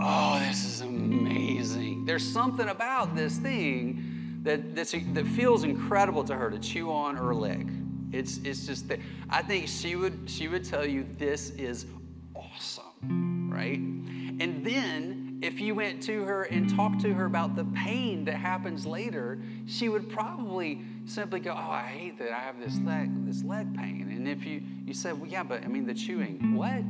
Oh, 0.00 0.42
this 0.48 0.64
is 0.64 0.80
amazing. 0.80 2.04
There's 2.04 2.28
something 2.28 2.68
about 2.68 3.14
this 3.14 3.36
thing 3.36 4.40
that, 4.42 4.74
that 4.74 5.26
feels 5.36 5.62
incredible 5.62 6.24
to 6.24 6.34
her 6.34 6.50
to 6.50 6.58
chew 6.58 6.90
on 6.90 7.16
or 7.16 7.32
lick. 7.32 7.68
It's, 8.14 8.38
it's 8.44 8.66
just 8.66 8.88
that 8.88 9.00
I 9.28 9.42
think 9.42 9.66
she 9.68 9.96
would, 9.96 10.18
she 10.26 10.46
would 10.48 10.64
tell 10.64 10.86
you 10.86 11.04
this 11.18 11.50
is 11.50 11.86
awesome, 12.34 13.50
right? 13.52 13.78
And 13.78 14.64
then 14.64 15.40
if 15.42 15.60
you 15.60 15.74
went 15.74 16.02
to 16.04 16.24
her 16.24 16.44
and 16.44 16.74
talked 16.74 17.00
to 17.02 17.12
her 17.12 17.26
about 17.26 17.56
the 17.56 17.64
pain 17.64 18.24
that 18.26 18.36
happens 18.36 18.86
later, 18.86 19.40
she 19.66 19.88
would 19.88 20.08
probably 20.08 20.80
simply 21.06 21.40
go, 21.40 21.50
Oh, 21.52 21.70
I 21.70 21.82
hate 21.82 22.18
that 22.18 22.30
I 22.30 22.38
have 22.38 22.60
this 22.60 22.78
leg, 22.80 23.26
this 23.26 23.42
leg 23.42 23.76
pain. 23.76 24.08
And 24.10 24.28
if 24.28 24.44
you, 24.44 24.62
you 24.86 24.94
said, 24.94 25.20
Well, 25.20 25.28
yeah, 25.28 25.42
but 25.42 25.64
I 25.64 25.66
mean 25.66 25.86
the 25.86 25.94
chewing, 25.94 26.54
what? 26.54 26.82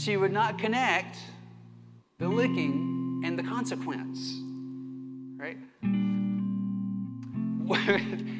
She 0.00 0.16
would 0.16 0.32
not 0.32 0.58
connect 0.58 1.18
the 2.18 2.28
licking 2.28 3.22
and 3.24 3.38
the 3.38 3.42
consequence, 3.42 4.34
right? 5.38 5.58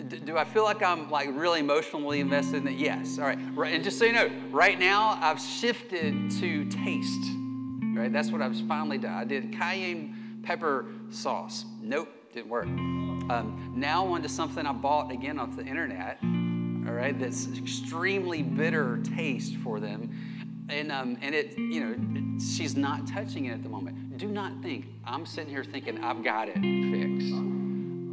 do 0.00 0.36
I 0.36 0.44
feel 0.44 0.64
like 0.64 0.82
I'm 0.82 1.10
like 1.10 1.28
really 1.32 1.60
emotionally 1.60 2.20
invested 2.20 2.56
in 2.56 2.68
it? 2.68 2.78
Yes. 2.78 3.18
All 3.18 3.24
right. 3.24 3.38
Right. 3.54 3.74
And 3.74 3.84
just 3.84 3.98
so 3.98 4.04
you 4.04 4.12
know, 4.12 4.30
right 4.50 4.78
now 4.78 5.18
I've 5.20 5.40
shifted 5.40 6.30
to 6.40 6.64
taste. 6.66 7.30
Right. 7.94 8.12
That's 8.12 8.30
what 8.30 8.42
I've 8.42 8.56
finally 8.68 8.98
done. 8.98 9.12
I 9.12 9.24
did 9.24 9.52
cayenne 9.52 10.40
pepper 10.42 10.86
sauce. 11.10 11.64
Nope, 11.80 12.08
didn't 12.32 12.48
work. 12.48 12.66
Um, 12.66 13.72
now 13.76 14.06
onto 14.06 14.28
something 14.28 14.66
I 14.66 14.72
bought 14.72 15.12
again 15.12 15.38
off 15.38 15.56
the 15.56 15.64
internet. 15.64 16.18
All 16.22 16.94
right. 16.94 17.18
That's 17.18 17.48
extremely 17.56 18.42
bitter 18.42 18.98
taste 19.16 19.56
for 19.56 19.80
them. 19.80 20.66
And, 20.68 20.92
um, 20.92 21.18
and 21.20 21.34
it, 21.34 21.58
you 21.58 21.80
know, 21.80 22.38
she's 22.38 22.76
not 22.76 23.06
touching 23.06 23.46
it 23.46 23.52
at 23.52 23.62
the 23.62 23.68
moment. 23.68 24.16
Do 24.18 24.28
not 24.28 24.62
think 24.62 24.86
I'm 25.04 25.26
sitting 25.26 25.50
here 25.50 25.64
thinking 25.64 26.02
I've 26.04 26.22
got 26.22 26.48
it 26.48 26.54
fixed 26.54 27.59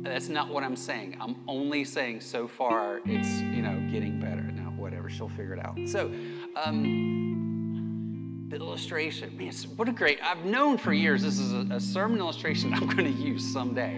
that's 0.03 0.29
not 0.29 0.49
what 0.49 0.63
I'm 0.63 0.75
saying. 0.75 1.17
I'm 1.19 1.35
only 1.47 1.83
saying 1.83 2.21
so 2.21 2.47
far 2.47 3.01
it's, 3.05 3.39
you 3.41 3.61
know, 3.61 3.89
getting 3.91 4.19
better. 4.19 4.41
Now, 4.41 4.73
whatever, 4.75 5.09
she'll 5.09 5.29
figure 5.29 5.53
it 5.53 5.65
out. 5.65 5.77
So, 5.85 6.11
um, 6.55 8.45
the 8.49 8.57
illustration, 8.57 9.35
man, 9.37 9.51
what 9.75 9.89
a 9.89 9.91
great, 9.91 10.19
I've 10.23 10.45
known 10.45 10.77
for 10.77 10.93
years 10.93 11.21
this 11.21 11.37
is 11.37 11.53
a, 11.53 11.67
a 11.75 11.79
sermon 11.79 12.19
illustration 12.19 12.73
I'm 12.73 12.87
going 12.87 13.05
to 13.05 13.21
use 13.21 13.45
someday. 13.51 13.97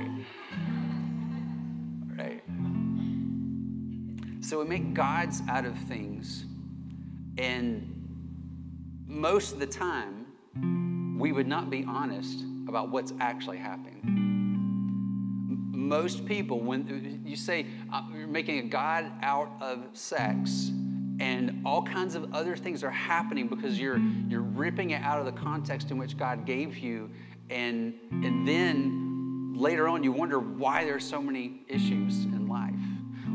All 2.10 2.18
right? 2.18 2.42
So 4.42 4.60
we 4.60 4.66
make 4.66 4.94
gods 4.94 5.42
out 5.48 5.66
of 5.66 5.78
things, 5.78 6.46
and 7.38 7.96
most 9.06 9.54
of 9.54 9.60
the 9.60 9.68
time, 9.68 10.26
we 11.20 11.32
would 11.32 11.48
not 11.48 11.70
be 11.70 11.86
honest 11.88 12.44
about 12.68 12.90
what's 12.90 13.14
actually 13.20 13.58
happening 13.58 14.39
most 15.90 16.26
people, 16.26 16.60
when 16.60 17.22
you 17.26 17.36
say 17.36 17.66
uh, 17.92 18.04
you're 18.16 18.28
making 18.28 18.60
a 18.60 18.70
God 18.70 19.12
out 19.24 19.52
of 19.60 19.86
sex, 19.94 20.72
and 21.20 21.62
all 21.66 21.82
kinds 21.82 22.16
of 22.16 22.34
other 22.34 22.56
things 22.56 22.84
are 22.84 22.92
happening 22.92 23.48
because 23.48 23.78
you're 23.80 23.98
you're 24.30 24.42
ripping 24.42 24.92
it 24.92 25.02
out 25.02 25.20
of 25.20 25.26
the 25.26 25.32
context 25.34 25.90
in 25.92 25.98
which 25.98 26.16
God 26.16 26.46
gave 26.46 26.78
you, 26.78 27.10
and 27.50 27.94
and 28.12 28.48
then 28.48 29.54
later 29.56 29.88
on 29.88 30.04
you 30.04 30.12
wonder 30.12 30.40
why 30.40 30.86
there's 30.86 31.04
so 31.04 31.22
many 31.22 31.64
issues 31.68 32.26
in 32.26 32.48
life. 32.48 32.74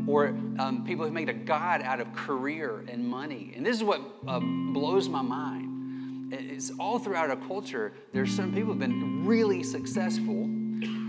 Or 0.07 0.27
um, 0.59 0.83
people 0.85 1.03
have 1.03 1.13
made 1.13 1.29
a 1.29 1.33
God 1.33 1.81
out 1.81 1.99
of 1.99 2.13
career 2.13 2.85
and 2.87 3.05
money, 3.05 3.53
and 3.55 3.65
this 3.65 3.75
is 3.75 3.83
what 3.83 4.01
uh, 4.27 4.39
blows 4.39 5.09
my 5.09 5.21
mind. 5.21 6.33
It's 6.33 6.71
all 6.79 6.99
throughout 6.99 7.29
our 7.29 7.35
culture. 7.35 7.93
There's 8.13 8.33
some 8.33 8.53
people 8.53 8.71
who've 8.71 8.79
been 8.79 9.25
really 9.25 9.61
successful 9.61 10.49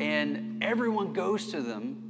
and 0.00 0.62
everyone 0.62 1.12
goes 1.12 1.48
to 1.48 1.60
them 1.60 2.02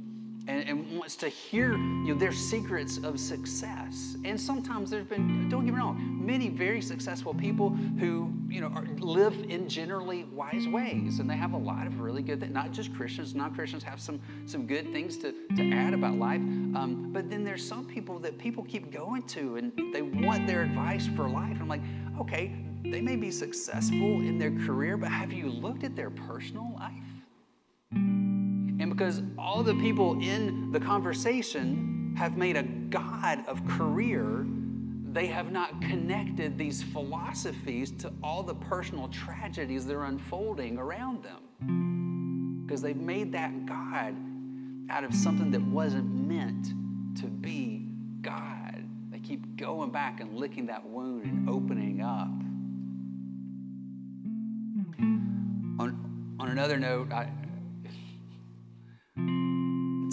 and, 0.47 0.67
and, 0.67 0.97
wants 0.97 1.15
to 1.17 1.27
hear 1.27 1.73
you 1.73 1.77
know, 1.77 2.15
their 2.15 2.31
secrets 2.31 2.97
of 2.99 3.19
success. 3.19 4.15
And 4.23 4.39
sometimes 4.39 4.89
there's 4.89 5.05
been, 5.05 5.49
don't 5.49 5.65
get 5.65 5.73
me 5.73 5.79
wrong, 5.79 6.21
many 6.25 6.49
very 6.49 6.81
successful 6.81 7.33
people 7.33 7.69
who 7.69 8.31
you 8.47 8.61
know 8.61 8.67
are, 8.67 8.85
live 8.99 9.33
in 9.49 9.67
generally 9.67 10.23
wise 10.25 10.67
ways, 10.67 11.19
and 11.19 11.29
they 11.29 11.35
have 11.35 11.53
a 11.53 11.57
lot 11.57 11.85
of 11.85 11.99
really 11.99 12.21
good 12.21 12.39
things. 12.39 12.53
Not 12.53 12.71
just 12.71 12.93
Christians, 12.93 13.35
non-Christians 13.35 13.83
have 13.83 13.99
some 13.99 14.21
some 14.45 14.65
good 14.65 14.91
things 14.93 15.17
to, 15.17 15.33
to 15.55 15.71
add 15.71 15.93
about 15.93 16.15
life. 16.15 16.39
Um, 16.39 17.09
but 17.11 17.29
then 17.29 17.43
there's 17.43 17.67
some 17.67 17.85
people 17.85 18.19
that 18.19 18.37
people 18.37 18.63
keep 18.63 18.91
going 18.91 19.23
to, 19.23 19.57
and 19.57 19.73
they 19.93 20.01
want 20.01 20.47
their 20.47 20.63
advice 20.63 21.07
for 21.15 21.27
life. 21.27 21.51
And 21.51 21.61
I'm 21.61 21.67
like, 21.67 21.83
okay, 22.19 22.55
they 22.83 23.01
may 23.01 23.15
be 23.15 23.31
successful 23.31 24.21
in 24.21 24.37
their 24.37 24.51
career, 24.65 24.95
but 24.95 25.11
have 25.11 25.33
you 25.33 25.49
looked 25.49 25.83
at 25.83 25.95
their 25.95 26.09
personal 26.09 26.73
life? 26.75 26.93
Because 28.97 29.21
all 29.37 29.61
the 29.61 29.75
people 29.75 30.19
in 30.19 30.71
the 30.71 30.79
conversation 30.79 32.15
have 32.17 32.35
made 32.35 32.57
a 32.57 32.63
God 32.63 33.45
of 33.47 33.63
career, 33.67 34.47
they 35.11 35.27
have 35.27 35.51
not 35.51 35.79
connected 35.83 36.57
these 36.57 36.81
philosophies 36.81 37.91
to 37.91 38.11
all 38.23 38.41
the 38.41 38.55
personal 38.55 39.07
tragedies 39.09 39.85
that 39.85 39.95
are 39.95 40.05
unfolding 40.05 40.79
around 40.79 41.23
them. 41.23 42.65
Because 42.65 42.81
they've 42.81 42.97
made 42.97 43.31
that 43.33 43.67
God 43.67 44.15
out 44.89 45.03
of 45.03 45.13
something 45.13 45.51
that 45.51 45.61
wasn't 45.61 46.11
meant 46.27 46.69
to 47.19 47.27
be 47.27 47.85
God. 48.23 48.83
They 49.11 49.19
keep 49.19 49.57
going 49.57 49.91
back 49.91 50.21
and 50.21 50.33
licking 50.33 50.65
that 50.65 50.83
wound 50.83 51.23
and 51.23 51.47
opening 51.47 52.01
up. 52.01 52.29
Hmm. 54.97 55.79
On, 55.79 56.35
on 56.39 56.49
another 56.49 56.77
note, 56.77 57.11
I, 57.11 57.29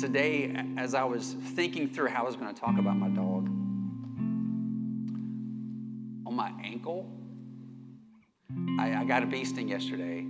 today, 0.05 0.55
as 0.77 0.95
I 0.95 1.05
was 1.05 1.33
thinking 1.55 1.89
through 1.89 2.09
how 2.09 2.25
I 2.25 2.27
was 2.27 2.37
going 2.37 2.53
to 2.55 2.61
talk 2.61 2.79
about 2.79 2.97
my 2.97 3.09
dog, 3.09 3.49
on 6.27 6.35
my 6.35 6.53
ankle, 6.63 7.11
I, 8.79 8.97
I 8.97 9.05
got 9.05 9.23
a 9.23 9.27
bee 9.27 9.47
sting 9.47 9.69
yesterday. 9.69 10.27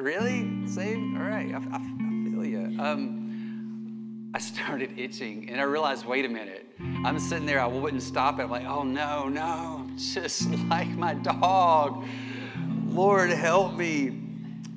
Really? 0.00 0.64
Same? 0.68 1.16
All 1.16 1.24
right. 1.24 1.52
I, 1.52 1.56
I, 1.56 1.76
I 1.76 2.30
feel 2.30 2.44
you. 2.44 2.80
Um, 2.80 4.30
I 4.32 4.38
started 4.38 4.92
itching 4.96 5.50
and 5.50 5.60
I 5.60 5.64
realized, 5.64 6.06
wait 6.06 6.24
a 6.24 6.28
minute. 6.28 6.68
I'm 7.04 7.18
sitting 7.18 7.46
there, 7.46 7.60
I 7.60 7.66
wouldn't 7.66 8.02
stop 8.02 8.38
it. 8.38 8.44
I'm 8.44 8.50
like, 8.50 8.64
oh 8.64 8.84
no, 8.84 9.28
no, 9.28 9.88
just 9.96 10.48
like 10.68 10.88
my 10.90 11.14
dog. 11.14 12.04
Lord, 12.86 13.30
help 13.30 13.74
me. 13.74 14.10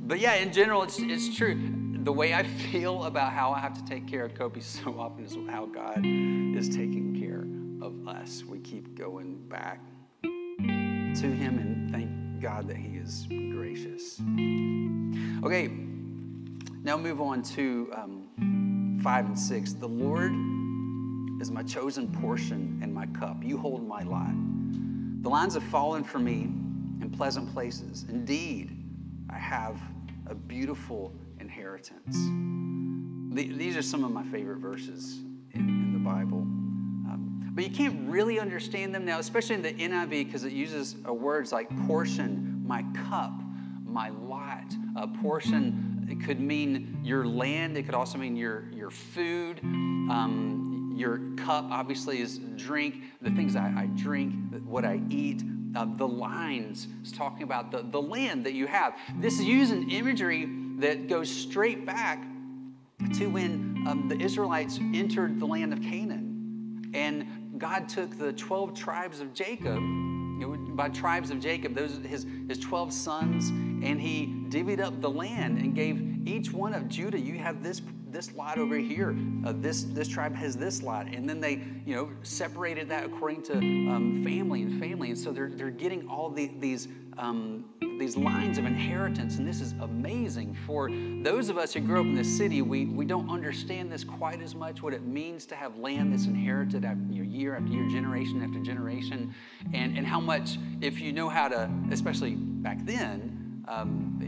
But 0.07 0.19
yeah, 0.19 0.35
in 0.35 0.51
general, 0.51 0.81
it's, 0.81 0.97
it's 0.99 1.35
true 1.35 1.84
the 2.05 2.13
way 2.13 2.35
I 2.35 2.43
feel 2.71 3.03
about 3.05 3.33
how 3.33 3.51
I 3.51 3.59
have 3.59 3.73
to 3.73 3.83
take 3.83 4.07
care 4.07 4.23
of 4.23 4.35
Kobe 4.35 4.59
so 4.61 4.97
often 4.97 5.25
is 5.25 5.35
how 5.49 5.65
God 5.65 6.05
is 6.05 6.69
taking 6.69 7.19
care 7.19 7.45
of 7.85 8.07
us. 8.07 8.43
We 8.45 8.59
keep 8.59 8.95
going 8.95 9.37
back 9.49 9.81
to 10.21 11.27
Him 11.31 11.57
and 11.57 11.91
thank 11.91 12.41
God 12.41 12.67
that 12.67 12.77
He 12.77 12.97
is 12.97 13.27
gracious. 13.29 14.21
Okay, 15.43 15.67
now 16.83 16.95
move 16.97 17.19
on 17.21 17.41
to 17.41 17.91
um, 17.95 18.99
five 19.03 19.25
and 19.25 19.37
six. 19.37 19.73
The 19.73 19.87
Lord 19.87 20.31
is 21.41 21.51
my 21.51 21.63
chosen 21.63 22.11
portion 22.11 22.79
and 22.81 22.93
my 22.93 23.07
cup. 23.07 23.43
You 23.43 23.57
hold 23.57 23.85
my 23.87 24.03
lot. 24.03 24.31
The 25.21 25.29
lines 25.29 25.55
have 25.55 25.63
fallen 25.63 26.03
for 26.03 26.19
me 26.19 26.51
in 27.01 27.09
pleasant 27.11 27.51
places. 27.51 28.05
Indeed, 28.09 28.83
I 29.29 29.37
have 29.37 29.79
a 30.27 30.35
beautiful 30.35 31.11
inheritance. 31.65 33.57
These 33.57 33.75
are 33.75 33.81
some 33.81 34.03
of 34.03 34.11
my 34.11 34.23
favorite 34.23 34.59
verses 34.59 35.21
in, 35.53 35.61
in 35.61 35.93
the 35.93 35.99
Bible. 35.99 36.41
Um, 36.41 37.51
but 37.53 37.63
you 37.63 37.71
can't 37.71 38.07
really 38.07 38.39
understand 38.39 38.93
them 38.93 39.03
now, 39.03 39.17
especially 39.19 39.55
in 39.55 39.61
the 39.63 39.73
NIV, 39.73 40.09
because 40.25 40.43
it 40.43 40.53
uses 40.53 40.95
uh, 41.07 41.13
words 41.13 41.51
like 41.51 41.67
portion, 41.87 42.63
my 42.65 42.85
cup, 43.09 43.33
my 43.83 44.09
lot. 44.09 44.63
A 44.95 45.07
portion, 45.07 46.07
it 46.09 46.23
could 46.23 46.39
mean 46.39 46.99
your 47.03 47.25
land, 47.25 47.77
it 47.77 47.83
could 47.83 47.95
also 47.95 48.19
mean 48.19 48.35
your, 48.35 48.65
your 48.71 48.91
food. 48.91 49.59
Um, 49.63 50.93
your 50.95 51.19
cup, 51.35 51.65
obviously, 51.71 52.21
is 52.21 52.39
drink, 52.55 53.01
the 53.21 53.31
things 53.31 53.55
I, 53.55 53.73
I 53.75 53.89
drink, 53.95 54.35
what 54.65 54.85
I 54.85 55.01
eat. 55.09 55.43
Uh, 55.75 55.87
the 55.97 56.07
lines 56.07 56.87
is 57.03 57.11
talking 57.11 57.43
about 57.43 57.69
the, 57.69 57.85
the 57.91 58.01
land 58.01 58.45
that 58.45 58.53
you 58.53 58.65
have. 58.65 58.95
This 59.19 59.39
is 59.39 59.45
using 59.45 59.91
imagery 59.91 60.47
that 60.77 61.07
goes 61.07 61.29
straight 61.29 61.85
back 61.85 62.23
to 63.15 63.27
when 63.27 63.83
um, 63.87 64.07
the 64.07 64.19
Israelites 64.19 64.79
entered 64.93 65.39
the 65.39 65.45
land 65.45 65.73
of 65.73 65.81
Canaan. 65.81 66.91
And 66.93 67.59
God 67.59 67.87
took 67.87 68.17
the 68.17 68.33
12 68.33 68.73
tribes 68.73 69.19
of 69.19 69.33
Jacob, 69.33 69.77
you 69.77 70.39
know, 70.41 70.75
by 70.75 70.89
tribes 70.89 71.29
of 71.29 71.39
Jacob, 71.39 71.75
those 71.75 71.99
his, 72.05 72.25
his 72.47 72.59
12 72.59 72.91
sons, 72.91 73.49
and 73.49 73.99
he 73.99 74.27
divvied 74.49 74.81
up 74.81 74.99
the 75.01 75.09
land 75.09 75.59
and 75.59 75.73
gave 75.73 76.27
each 76.27 76.51
one 76.51 76.73
of 76.73 76.87
Judah, 76.89 77.19
you 77.19 77.37
have 77.37 77.63
this 77.63 77.81
this 78.15 78.33
lot 78.33 78.57
over 78.57 78.77
here. 78.77 79.15
Uh, 79.45 79.53
this 79.57 79.83
this 79.83 80.07
tribe 80.07 80.33
has 80.33 80.55
this 80.55 80.81
lot, 80.81 81.05
and 81.07 81.27
then 81.27 81.41
they 81.41 81.61
you 81.85 81.95
know 81.95 82.09
separated 82.23 82.87
that 82.89 83.05
according 83.05 83.43
to 83.43 83.57
um, 83.57 84.23
family 84.23 84.61
and 84.61 84.79
family, 84.79 85.09
and 85.09 85.17
so 85.17 85.31
they're 85.31 85.49
they're 85.49 85.69
getting 85.69 86.07
all 86.07 86.29
the, 86.29 86.49
these 86.59 86.87
um, 87.17 87.65
these 87.99 88.17
lines 88.17 88.57
of 88.57 88.65
inheritance, 88.65 89.37
and 89.37 89.47
this 89.47 89.61
is 89.61 89.73
amazing 89.81 90.53
for 90.65 90.89
those 91.23 91.49
of 91.49 91.57
us 91.57 91.73
who 91.73 91.79
grew 91.79 92.01
up 92.01 92.05
in 92.05 92.15
the 92.15 92.23
city. 92.23 92.61
We 92.61 92.85
we 92.85 93.05
don't 93.05 93.29
understand 93.29 93.91
this 93.91 94.03
quite 94.03 94.41
as 94.41 94.55
much 94.55 94.81
what 94.83 94.93
it 94.93 95.03
means 95.03 95.45
to 95.47 95.55
have 95.55 95.77
land 95.77 96.11
that's 96.11 96.25
inherited 96.25 96.83
after, 96.83 97.03
you 97.09 97.23
know, 97.23 97.29
year 97.29 97.55
after 97.55 97.71
year, 97.71 97.87
generation 97.89 98.43
after 98.43 98.59
generation, 98.59 99.33
and 99.73 99.97
and 99.97 100.05
how 100.05 100.19
much 100.19 100.57
if 100.81 100.99
you 100.99 101.13
know 101.13 101.29
how 101.29 101.47
to, 101.47 101.69
especially 101.91 102.35
back 102.35 102.85
then. 102.85 103.63
Um, 103.67 104.19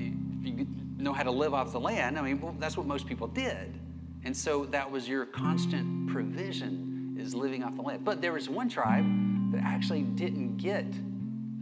if 0.41 0.47
you 0.47 0.67
know 0.97 1.13
how 1.13 1.23
to 1.23 1.31
live 1.31 1.53
off 1.53 1.71
the 1.71 1.79
land, 1.79 2.17
I 2.17 2.21
mean, 2.21 2.41
well, 2.41 2.55
that's 2.57 2.75
what 2.75 2.87
most 2.87 3.05
people 3.05 3.27
did. 3.27 3.79
And 4.23 4.35
so 4.35 4.65
that 4.65 4.89
was 4.89 5.07
your 5.07 5.25
constant 5.25 6.09
provision 6.09 7.15
is 7.19 7.35
living 7.35 7.63
off 7.63 7.75
the 7.75 7.83
land. 7.83 8.03
But 8.03 8.21
there 8.21 8.33
was 8.33 8.49
one 8.49 8.67
tribe 8.67 9.05
that 9.51 9.61
actually 9.63 10.01
didn't 10.01 10.57
get 10.57 10.85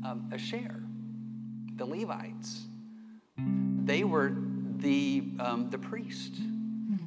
um, 0.05 0.29
a 0.31 0.37
share 0.37 0.84
the 1.75 1.85
Levites. 1.85 2.61
They 3.37 4.03
were 4.03 4.33
the, 4.77 5.23
um, 5.39 5.69
the 5.69 5.77
priest. 5.77 6.35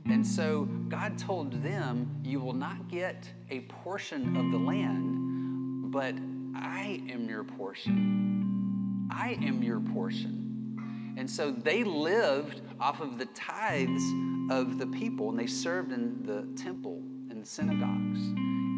And 0.07 0.27
so 0.27 0.65
God 0.89 1.19
told 1.19 1.63
them, 1.63 2.21
You 2.25 2.41
will 2.41 2.55
not 2.55 2.89
get 2.89 3.29
a 3.51 3.61
portion 3.61 4.37
of 4.37 4.51
the 4.51 4.59
land, 4.59 5.93
but 5.93 6.15
I 6.55 7.03
am 7.11 7.29
your 7.29 7.45
portion. 7.45 9.09
I 9.11 9.39
am 9.43 9.63
your 9.63 9.81
portion. 9.81 11.15
And 11.17 11.29
so 11.29 11.51
they 11.51 11.85
lived 11.85 12.63
off 12.81 13.01
of 13.01 13.19
the 13.19 13.27
tithes 13.27 14.03
of 14.51 14.79
the 14.79 14.87
people, 14.87 15.31
and 15.31 15.39
they 15.39 15.47
served 15.47 15.93
in 15.93 16.23
the 16.23 16.47
temple 16.61 17.03
and 17.29 17.43
the 17.43 17.47
synagogues. 17.47 18.21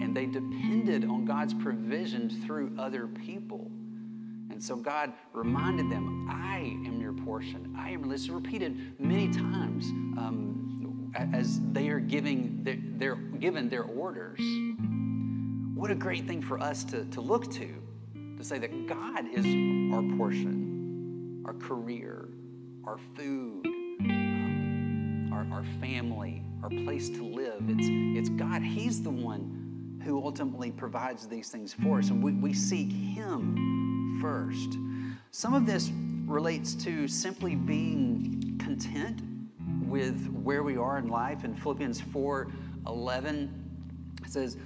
And 0.02 0.16
they 0.16 0.26
depended 0.26 1.04
on 1.04 1.26
God's 1.26 1.54
provision 1.54 2.30
through 2.44 2.74
other 2.78 3.06
people. 3.06 3.70
And 4.60 4.66
so 4.66 4.76
God 4.76 5.14
reminded 5.32 5.88
them, 5.88 6.28
I 6.30 6.58
am 6.86 7.00
your 7.00 7.14
portion. 7.14 7.74
I 7.78 7.92
am. 7.92 8.06
This 8.10 8.24
is 8.24 8.30
repeated 8.30 9.00
many 9.00 9.28
times 9.28 9.86
um, 10.18 11.10
as 11.14 11.62
they 11.72 11.88
are 11.88 11.98
giving 11.98 12.62
their, 12.62 12.76
their, 12.78 13.14
given 13.14 13.70
their 13.70 13.84
orders. 13.84 14.38
What 15.74 15.90
a 15.90 15.94
great 15.94 16.26
thing 16.26 16.42
for 16.42 16.60
us 16.60 16.84
to, 16.84 17.06
to 17.06 17.22
look 17.22 17.50
to, 17.52 17.74
to 18.36 18.44
say 18.44 18.58
that 18.58 18.86
God 18.86 19.24
is 19.32 19.46
our 19.94 20.02
portion 20.18 21.42
our 21.46 21.54
career, 21.54 22.28
our 22.84 22.98
food, 23.16 23.64
um, 23.64 25.30
our, 25.32 25.46
our 25.56 25.64
family, 25.80 26.42
our 26.62 26.68
place 26.68 27.08
to 27.08 27.24
live. 27.24 27.62
It's, 27.66 27.88
it's 27.88 28.28
God. 28.28 28.60
He's 28.60 29.02
the 29.02 29.08
one 29.08 30.00
who 30.04 30.22
ultimately 30.22 30.70
provides 30.70 31.26
these 31.26 31.48
things 31.48 31.72
for 31.72 31.98
us, 31.98 32.10
and 32.10 32.22
we, 32.22 32.32
we 32.32 32.52
seek 32.52 32.92
Him 32.92 33.89
first. 34.20 34.76
Some 35.30 35.54
of 35.54 35.66
this 35.66 35.90
relates 36.26 36.74
to 36.74 37.08
simply 37.08 37.54
being 37.54 38.58
content 38.62 39.22
with 39.86 40.28
where 40.28 40.62
we 40.62 40.76
are 40.76 40.98
in 40.98 41.08
life. 41.08 41.44
In 41.44 41.54
Philippians 41.54 42.00
4 42.00 42.48
11, 42.86 44.14
it 44.24 44.30
says, 44.30 44.56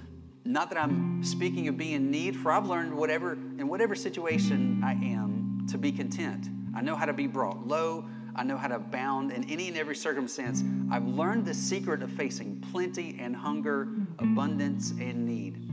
Not 0.45 0.69
that 0.69 0.81
I'm 0.81 1.23
speaking 1.23 1.67
of 1.67 1.77
being 1.77 1.93
in 1.93 2.11
need, 2.11 2.35
for 2.35 2.51
I've 2.51 2.67
learned 2.67 2.93
whatever 2.93 3.33
in 3.33 3.67
whatever 3.67 3.95
situation 3.95 4.81
I 4.83 4.93
am 4.93 5.65
to 5.69 5.77
be 5.77 5.91
content. 5.91 6.49
I 6.75 6.81
know 6.81 6.95
how 6.95 7.05
to 7.05 7.13
be 7.13 7.27
brought 7.27 7.67
low. 7.67 8.05
I 8.35 8.43
know 8.43 8.57
how 8.57 8.67
to 8.67 8.75
abound 8.75 9.31
in 9.31 9.45
any 9.45 9.69
and 9.69 9.77
every 9.77 9.95
circumstance. 9.95 10.61
I've 10.91 11.07
learned 11.07 11.45
the 11.45 11.53
secret 11.53 12.03
of 12.03 12.11
facing 12.11 12.59
plenty 12.71 13.17
and 13.19 13.33
hunger, 13.33 13.87
abundance 14.19 14.91
and 14.91 15.25
need. 15.25 15.71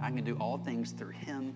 I 0.00 0.10
can 0.10 0.22
do 0.22 0.36
all 0.40 0.58
things 0.58 0.92
through 0.92 1.10
Him 1.10 1.52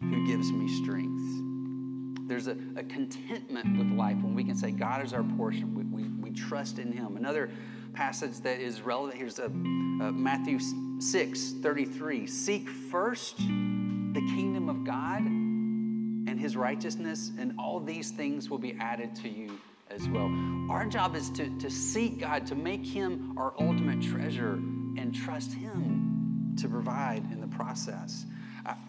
who 0.00 0.26
gives 0.26 0.52
me 0.52 0.68
strength. 0.82 2.28
There's 2.28 2.46
a, 2.46 2.56
a 2.76 2.84
contentment 2.84 3.78
with 3.78 3.90
life 3.96 4.16
when 4.16 4.34
we 4.34 4.44
can 4.44 4.54
say, 4.54 4.70
God 4.70 5.04
is 5.04 5.12
our 5.12 5.22
portion. 5.22 5.74
We, 5.74 5.84
we, 5.84 6.08
we 6.10 6.30
trust 6.30 6.78
in 6.78 6.92
Him. 6.92 7.16
Another 7.16 7.50
passage 7.94 8.38
that 8.40 8.60
is 8.60 8.82
relevant 8.82 9.18
here's 9.18 9.38
a, 9.38 9.46
uh, 9.46 9.48
Matthew 9.48 10.58
6 11.00 11.54
33. 11.62 12.26
Seek 12.26 12.68
first 12.68 13.38
the 13.38 14.22
kingdom 14.34 14.68
of 14.68 14.84
God 14.84 15.22
and 15.22 16.38
His 16.38 16.56
righteousness, 16.56 17.32
and 17.38 17.54
all 17.58 17.80
these 17.80 18.10
things 18.10 18.50
will 18.50 18.58
be 18.58 18.76
added 18.78 19.14
to 19.16 19.28
you 19.28 19.58
as 19.90 20.08
well. 20.08 20.30
Our 20.70 20.84
job 20.86 21.16
is 21.16 21.30
to, 21.30 21.48
to 21.58 21.70
seek 21.70 22.20
God, 22.20 22.46
to 22.46 22.54
make 22.54 22.84
Him 22.84 23.34
our 23.38 23.54
ultimate 23.58 24.02
treasure, 24.02 24.54
and 24.96 25.14
trust 25.14 25.54
Him 25.54 26.54
to 26.58 26.68
provide 26.68 27.24
in 27.32 27.40
the 27.40 27.46
process. 27.46 28.26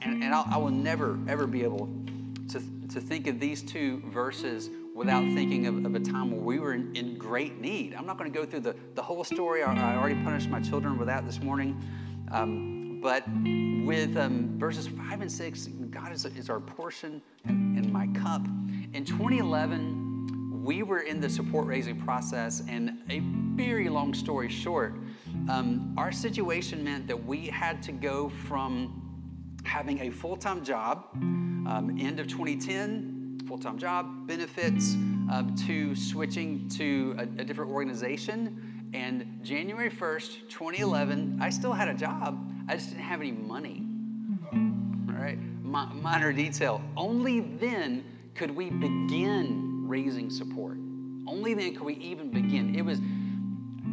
And 0.01 0.23
and 0.23 0.33
I 0.33 0.57
will 0.57 0.69
never, 0.69 1.17
ever 1.27 1.47
be 1.47 1.63
able 1.63 1.89
to, 2.49 2.61
to 2.89 2.99
think 2.99 3.27
of 3.27 3.39
these 3.39 3.61
two 3.61 4.01
verses 4.07 4.69
without 4.95 5.23
thinking 5.33 5.67
of, 5.67 5.85
of 5.85 5.95
a 5.95 5.99
time 5.99 6.31
where 6.31 6.41
we 6.41 6.59
were 6.59 6.73
in, 6.73 6.93
in, 6.95 7.17
great 7.17 7.61
need. 7.61 7.93
I'm 7.93 8.05
not 8.05 8.17
going 8.17 8.29
to 8.29 8.37
go 8.37 8.45
through 8.45 8.61
the, 8.61 8.75
the 8.95 9.01
whole 9.01 9.23
story. 9.23 9.63
I, 9.63 9.93
I 9.93 9.95
already 9.95 10.21
punished 10.23 10.49
my 10.49 10.59
children 10.59 10.97
with 10.97 11.07
that 11.07 11.25
this 11.25 11.41
morning. 11.41 11.81
Um, 12.31 12.99
but 13.01 13.23
with 13.85 14.17
um, 14.17 14.59
verses 14.59 14.87
5 14.87 15.21
and 15.21 15.31
6, 15.31 15.67
God 15.89 16.11
is, 16.11 16.25
is 16.25 16.49
our 16.49 16.59
portion 16.59 17.21
and, 17.45 17.77
and 17.77 17.93
my 17.93 18.07
cup. 18.07 18.45
In 18.93 19.05
2011, 19.05 20.61
we 20.63 20.83
were 20.83 20.99
in 20.99 21.21
the 21.21 21.29
support 21.29 21.65
raising 21.65 21.99
process, 22.01 22.61
and 22.67 23.01
a 23.09 23.19
very 23.55 23.87
long 23.87 24.13
story 24.13 24.49
short, 24.49 24.95
um, 25.49 25.95
our 25.97 26.11
situation 26.11 26.83
meant 26.83 27.07
that 27.07 27.25
we 27.25 27.47
had 27.47 27.81
to 27.83 27.93
go 27.93 28.27
from 28.27 28.98
having 29.63 30.00
a 30.02 30.10
full 30.10 30.36
time 30.36 30.63
job, 30.63 31.06
um, 31.13 31.98
end 32.00 32.19
of 32.19 32.28
2010, 32.28 33.41
full 33.48 33.58
time 33.58 33.78
job, 33.78 34.28
benefits, 34.28 34.95
um, 35.32 35.56
to 35.67 35.95
switching 35.95 36.67
to 36.69 37.15
a, 37.17 37.24
a, 37.41 37.43
different 37.43 37.72
organization. 37.72 38.89
And 38.93 39.39
January 39.43 39.91
1st, 39.91 40.50
2011, 40.50 41.38
I 41.39 41.50
still 41.50 41.74
had 41.74 41.88
a 41.88 41.93
job, 41.93 42.52
I 42.67 42.76
just 42.76 42.89
didn't 42.89 43.04
have 43.04 43.22
any 43.22 43.32
money. 43.32 43.86
All 44.52 45.15
right, 45.15 45.38
minor 45.63 46.34
detail. 46.34 46.82
Only 46.98 47.41
then 47.41 48.04
could 48.34 48.52
we 48.52 48.69
begin 48.69 49.88
raising 49.88 50.30
support. 50.30 50.78
Only 51.28 51.54
then 51.54 51.74
could 51.74 51.84
we 51.84 51.95
even 51.95 52.32
begin. 52.32 52.76
It 52.76 52.84
was 52.84 53.00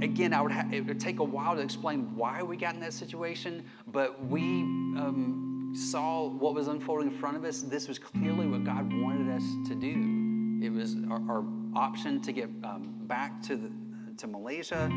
again, 0.02 0.32
I 0.32 0.40
would 0.40 0.52
ha- 0.52 0.68
it 0.72 0.86
would 0.86 1.00
take 1.00 1.18
a 1.18 1.24
while 1.24 1.54
to 1.54 1.60
explain 1.60 2.14
why 2.16 2.42
we 2.42 2.56
got 2.56 2.74
in 2.74 2.80
that 2.80 2.92
situation, 2.92 3.64
but 3.88 4.24
we 4.26 4.40
um, 4.40 5.55
saw 5.74 6.28
what 6.28 6.54
was 6.54 6.68
unfolding 6.68 7.08
in 7.08 7.18
front 7.18 7.36
of 7.36 7.44
us, 7.44 7.62
this 7.62 7.88
was 7.88 7.98
clearly 7.98 8.46
what 8.46 8.64
God 8.64 8.92
wanted 8.92 9.34
us 9.34 9.44
to 9.68 9.74
do. 9.74 10.64
It 10.64 10.72
was 10.72 10.96
our, 11.10 11.20
our 11.28 11.44
option 11.74 12.20
to 12.22 12.32
get 12.32 12.48
um, 12.64 12.94
back 13.02 13.42
to, 13.42 13.56
the, 13.56 13.70
to 14.16 14.26
Malaysia, 14.26 14.88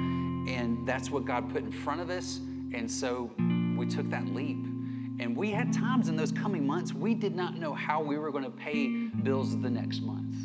and 0.48 0.88
that's 0.88 1.10
what 1.10 1.26
God 1.26 1.50
put 1.52 1.64
in 1.64 1.72
front 1.72 2.02
of 2.02 2.10
us. 2.10 2.40
And 2.74 2.90
so 2.90 3.32
we 3.78 3.86
took 3.86 4.10
that 4.10 4.28
leap. 4.28 4.66
And 5.20 5.36
we 5.36 5.52
had 5.52 5.74
times 5.74 6.08
in 6.08 6.16
those 6.16 6.32
coming 6.32 6.66
months, 6.66 6.94
we 6.94 7.14
did 7.14 7.36
not 7.36 7.58
know 7.58 7.74
how 7.74 8.02
we 8.02 8.18
were 8.18 8.32
going 8.32 8.46
to 8.46 8.50
pay 8.50 8.88
bills 8.88 9.60
the 9.60 9.70
next 9.70 10.02
month. 10.02 10.36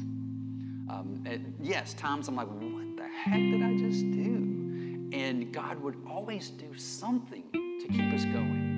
Um, 0.91 1.25
yes, 1.61 1.95
times 1.95 2.27
I'm 2.27 2.35
like, 2.35 2.49
what 2.49 2.97
the 2.97 3.07
heck 3.07 3.39
did 3.39 3.63
I 3.63 3.77
just 3.77 4.11
do? 4.11 5.09
And 5.13 5.53
God 5.53 5.81
would 5.81 5.97
always 6.11 6.51
do 6.51 6.77
something 6.77 7.45
to 7.53 7.87
keep 7.89 8.13
us 8.13 8.25
going 8.25 8.74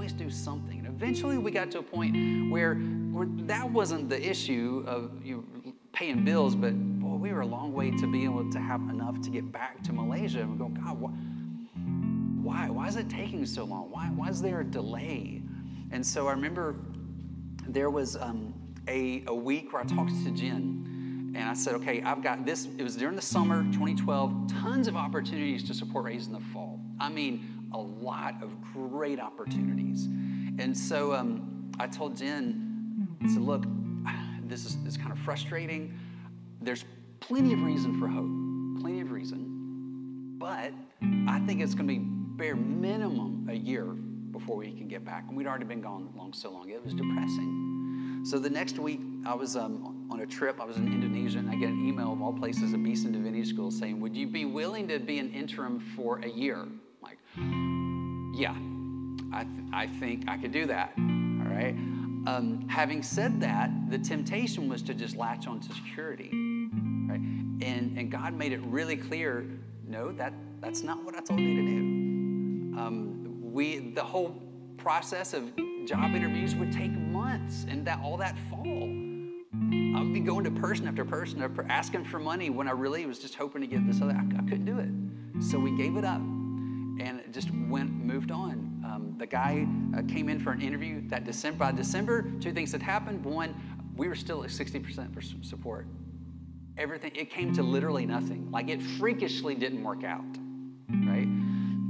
always 0.00 0.12
do 0.14 0.30
something. 0.30 0.78
And 0.78 0.86
eventually 0.86 1.36
we 1.36 1.50
got 1.50 1.70
to 1.72 1.80
a 1.80 1.82
point 1.82 2.50
where, 2.50 2.76
where 3.12 3.26
that 3.40 3.70
wasn't 3.70 4.08
the 4.08 4.18
issue 4.18 4.82
of 4.86 5.10
you 5.22 5.44
know, 5.62 5.74
paying 5.92 6.24
bills, 6.24 6.54
but 6.54 6.72
boy, 6.72 7.16
we 7.16 7.30
were 7.34 7.42
a 7.42 7.46
long 7.46 7.74
way 7.74 7.90
to 7.90 8.10
be 8.10 8.24
able 8.24 8.50
to 8.50 8.58
have 8.58 8.80
enough 8.88 9.20
to 9.20 9.28
get 9.28 9.52
back 9.52 9.82
to 9.82 9.92
Malaysia. 9.92 10.40
And 10.40 10.52
we 10.52 10.56
go, 10.56 10.68
God, 10.68 10.96
why? 12.42 12.70
Why 12.70 12.88
is 12.88 12.96
it 12.96 13.10
taking 13.10 13.44
so 13.44 13.64
long? 13.64 13.90
Why, 13.90 14.06
why 14.06 14.30
is 14.30 14.40
there 14.40 14.60
a 14.60 14.64
delay? 14.64 15.42
And 15.90 16.06
so 16.06 16.28
I 16.28 16.30
remember 16.30 16.76
there 17.68 17.90
was 17.90 18.16
um, 18.16 18.54
a, 18.88 19.22
a 19.26 19.34
week 19.34 19.74
where 19.74 19.82
I 19.82 19.84
talked 19.84 20.12
to 20.24 20.30
Jen 20.30 21.34
and 21.36 21.46
I 21.46 21.52
said, 21.52 21.74
okay, 21.74 22.00
I've 22.00 22.22
got 22.22 22.46
this. 22.46 22.68
It 22.78 22.82
was 22.82 22.96
during 22.96 23.16
the 23.16 23.22
summer 23.22 23.64
2012, 23.64 24.50
tons 24.62 24.88
of 24.88 24.96
opportunities 24.96 25.62
to 25.64 25.74
support 25.74 26.06
Raise 26.06 26.26
in 26.26 26.32
the 26.32 26.40
fall. 26.54 26.80
I 26.98 27.10
mean, 27.10 27.59
a 27.72 27.78
lot 27.78 28.34
of 28.42 28.50
great 28.72 29.20
opportunities. 29.20 30.06
And 30.58 30.76
so 30.76 31.14
um, 31.14 31.70
I 31.78 31.86
told 31.86 32.16
Jen, 32.16 33.16
I 33.22 33.28
said, 33.28 33.42
look, 33.42 33.64
this 34.42 34.64
is, 34.64 34.76
this 34.78 34.94
is 34.94 34.96
kind 34.96 35.12
of 35.12 35.18
frustrating. 35.18 35.98
There's 36.60 36.84
plenty 37.20 37.52
of 37.52 37.62
reason 37.62 37.98
for 37.98 38.08
hope, 38.08 38.82
plenty 38.82 39.00
of 39.00 39.12
reason. 39.12 40.36
But 40.38 40.72
I 41.28 41.38
think 41.40 41.60
it's 41.60 41.74
going 41.74 41.86
to 41.86 41.94
be 41.94 42.00
bare 42.00 42.56
minimum 42.56 43.48
a 43.50 43.54
year 43.54 43.84
before 43.84 44.56
we 44.56 44.72
can 44.72 44.88
get 44.88 45.04
back. 45.04 45.24
And 45.28 45.36
we'd 45.36 45.46
already 45.46 45.64
been 45.64 45.80
gone 45.80 46.08
long 46.16 46.32
so 46.32 46.50
long. 46.50 46.70
It 46.70 46.84
was 46.84 46.94
depressing. 46.94 48.22
So 48.24 48.38
the 48.38 48.50
next 48.50 48.78
week, 48.78 49.00
I 49.24 49.34
was 49.34 49.56
um, 49.56 50.08
on 50.10 50.20
a 50.20 50.26
trip. 50.26 50.60
I 50.60 50.64
was 50.64 50.76
in 50.76 50.86
Indonesia, 50.86 51.38
and 51.38 51.50
I 51.50 51.54
get 51.54 51.68
an 51.68 51.86
email 51.86 52.12
of 52.12 52.20
all 52.20 52.32
places 52.32 52.74
at 52.74 52.82
Beeson 52.82 53.12
Divinity 53.12 53.44
School 53.44 53.70
saying, 53.70 54.00
Would 54.00 54.16
you 54.16 54.26
be 54.26 54.44
willing 54.44 54.88
to 54.88 54.98
be 54.98 55.18
an 55.18 55.30
interim 55.32 55.78
for 55.78 56.18
a 56.18 56.28
year? 56.28 56.66
Yeah, 57.36 58.54
I, 59.32 59.44
th- 59.44 59.66
I 59.72 59.86
think 59.86 60.28
I 60.28 60.36
could 60.36 60.52
do 60.52 60.66
that. 60.66 60.92
All 60.96 61.46
right. 61.46 61.74
Um, 62.26 62.66
having 62.68 63.02
said 63.02 63.40
that, 63.40 63.70
the 63.90 63.98
temptation 63.98 64.68
was 64.68 64.82
to 64.82 64.94
just 64.94 65.16
latch 65.16 65.46
onto 65.46 65.72
security. 65.72 66.30
Right. 66.32 67.20
And, 67.62 67.98
and 67.98 68.10
God 68.10 68.34
made 68.34 68.52
it 68.52 68.60
really 68.66 68.96
clear 68.96 69.46
no, 69.86 70.12
that, 70.12 70.32
that's 70.60 70.82
not 70.82 71.02
what 71.04 71.16
I 71.16 71.20
told 71.20 71.40
you 71.40 71.56
to 71.56 71.62
do. 71.62 72.80
Um, 72.80 73.52
we, 73.52 73.78
the 73.78 74.04
whole 74.04 74.40
process 74.76 75.34
of 75.34 75.50
job 75.84 76.14
interviews 76.14 76.54
would 76.54 76.72
take 76.72 76.92
months 76.92 77.66
and 77.68 77.84
that 77.86 78.00
all 78.00 78.16
that 78.18 78.38
fall. 78.48 78.88
I 79.96 80.00
would 80.00 80.14
be 80.14 80.20
going 80.20 80.44
to 80.44 80.50
person 80.52 80.86
after 80.86 81.04
person 81.04 81.42
after 81.42 81.66
asking 81.68 82.04
for 82.04 82.20
money 82.20 82.50
when 82.50 82.68
I 82.68 82.70
really 82.70 83.04
was 83.04 83.18
just 83.18 83.34
hoping 83.34 83.62
to 83.62 83.66
get 83.66 83.84
this 83.86 84.00
other. 84.00 84.12
I, 84.12 84.38
I 84.38 84.42
couldn't 84.42 84.64
do 84.64 84.78
it. 84.78 85.42
So 85.42 85.58
we 85.58 85.76
gave 85.76 85.96
it 85.96 86.04
up 86.04 86.20
and 87.00 87.20
it 87.20 87.32
just 87.32 87.50
went 87.68 87.90
moved 87.90 88.30
on. 88.30 88.82
Um, 88.84 89.14
the 89.16 89.26
guy 89.26 89.66
uh, 89.96 90.02
came 90.02 90.28
in 90.28 90.38
for 90.38 90.52
an 90.52 90.60
interview 90.60 91.00
that 91.08 91.24
December. 91.24 91.58
By 91.58 91.72
December, 91.72 92.30
two 92.40 92.52
things 92.52 92.72
had 92.72 92.82
happened. 92.82 93.24
One, 93.24 93.54
we 93.96 94.06
were 94.06 94.14
still 94.14 94.44
at 94.44 94.50
60% 94.50 95.44
support. 95.44 95.86
Everything 96.76 97.12
it 97.14 97.30
came 97.30 97.52
to 97.54 97.62
literally 97.62 98.06
nothing. 98.06 98.50
Like 98.50 98.68
it 98.68 98.82
freakishly 98.82 99.54
didn't 99.54 99.82
work 99.82 100.04
out, 100.04 100.24
right? 101.06 101.28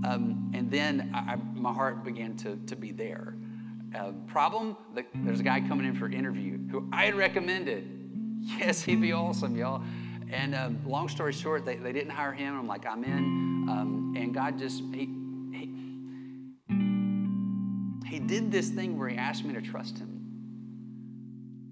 Um, 0.03 0.51
and 0.55 0.71
then 0.71 1.11
I, 1.15 1.37
my 1.55 1.73
heart 1.73 2.05
began 2.05 2.37
to, 2.39 2.57
to 2.57 2.77
be 2.77 2.93
there. 2.93 3.35
Uh, 3.95 4.13
problem: 4.29 4.77
the, 4.95 5.05
there's 5.17 5.41
a 5.41 5.43
guy 5.43 5.61
coming 5.61 5.87
in 5.87 5.95
for 5.95 6.09
interview 6.09 6.59
who 6.71 6.89
I 6.93 7.07
had 7.07 7.15
recommended. 7.17 7.97
Yes, 8.43 8.81
he'd 8.81 9.03
be 9.03 9.13
awesome, 9.13 9.55
y'all. 9.55 9.83
And 10.31 10.55
um, 10.55 10.81
long 10.87 11.09
story 11.09 11.33
short, 11.35 11.67
they, 11.67 11.77
they 11.77 11.93
didn't 11.93 12.11
hire 12.11 12.33
him. 12.33 12.59
I'm 12.59 12.67
like, 12.67 12.87
I'm 12.87 13.05
in. 13.05 13.50
Um, 13.69 14.15
and 14.17 14.33
God 14.35 14.59
just, 14.59 14.83
he, 14.93 15.09
he, 15.53 15.75
he 18.07 18.19
did 18.19 18.51
this 18.51 18.69
thing 18.71 18.99
where 18.99 19.09
he 19.09 19.17
asked 19.17 19.45
me 19.45 19.55
to 19.55 19.61
trust 19.61 19.99
him. 19.99 20.21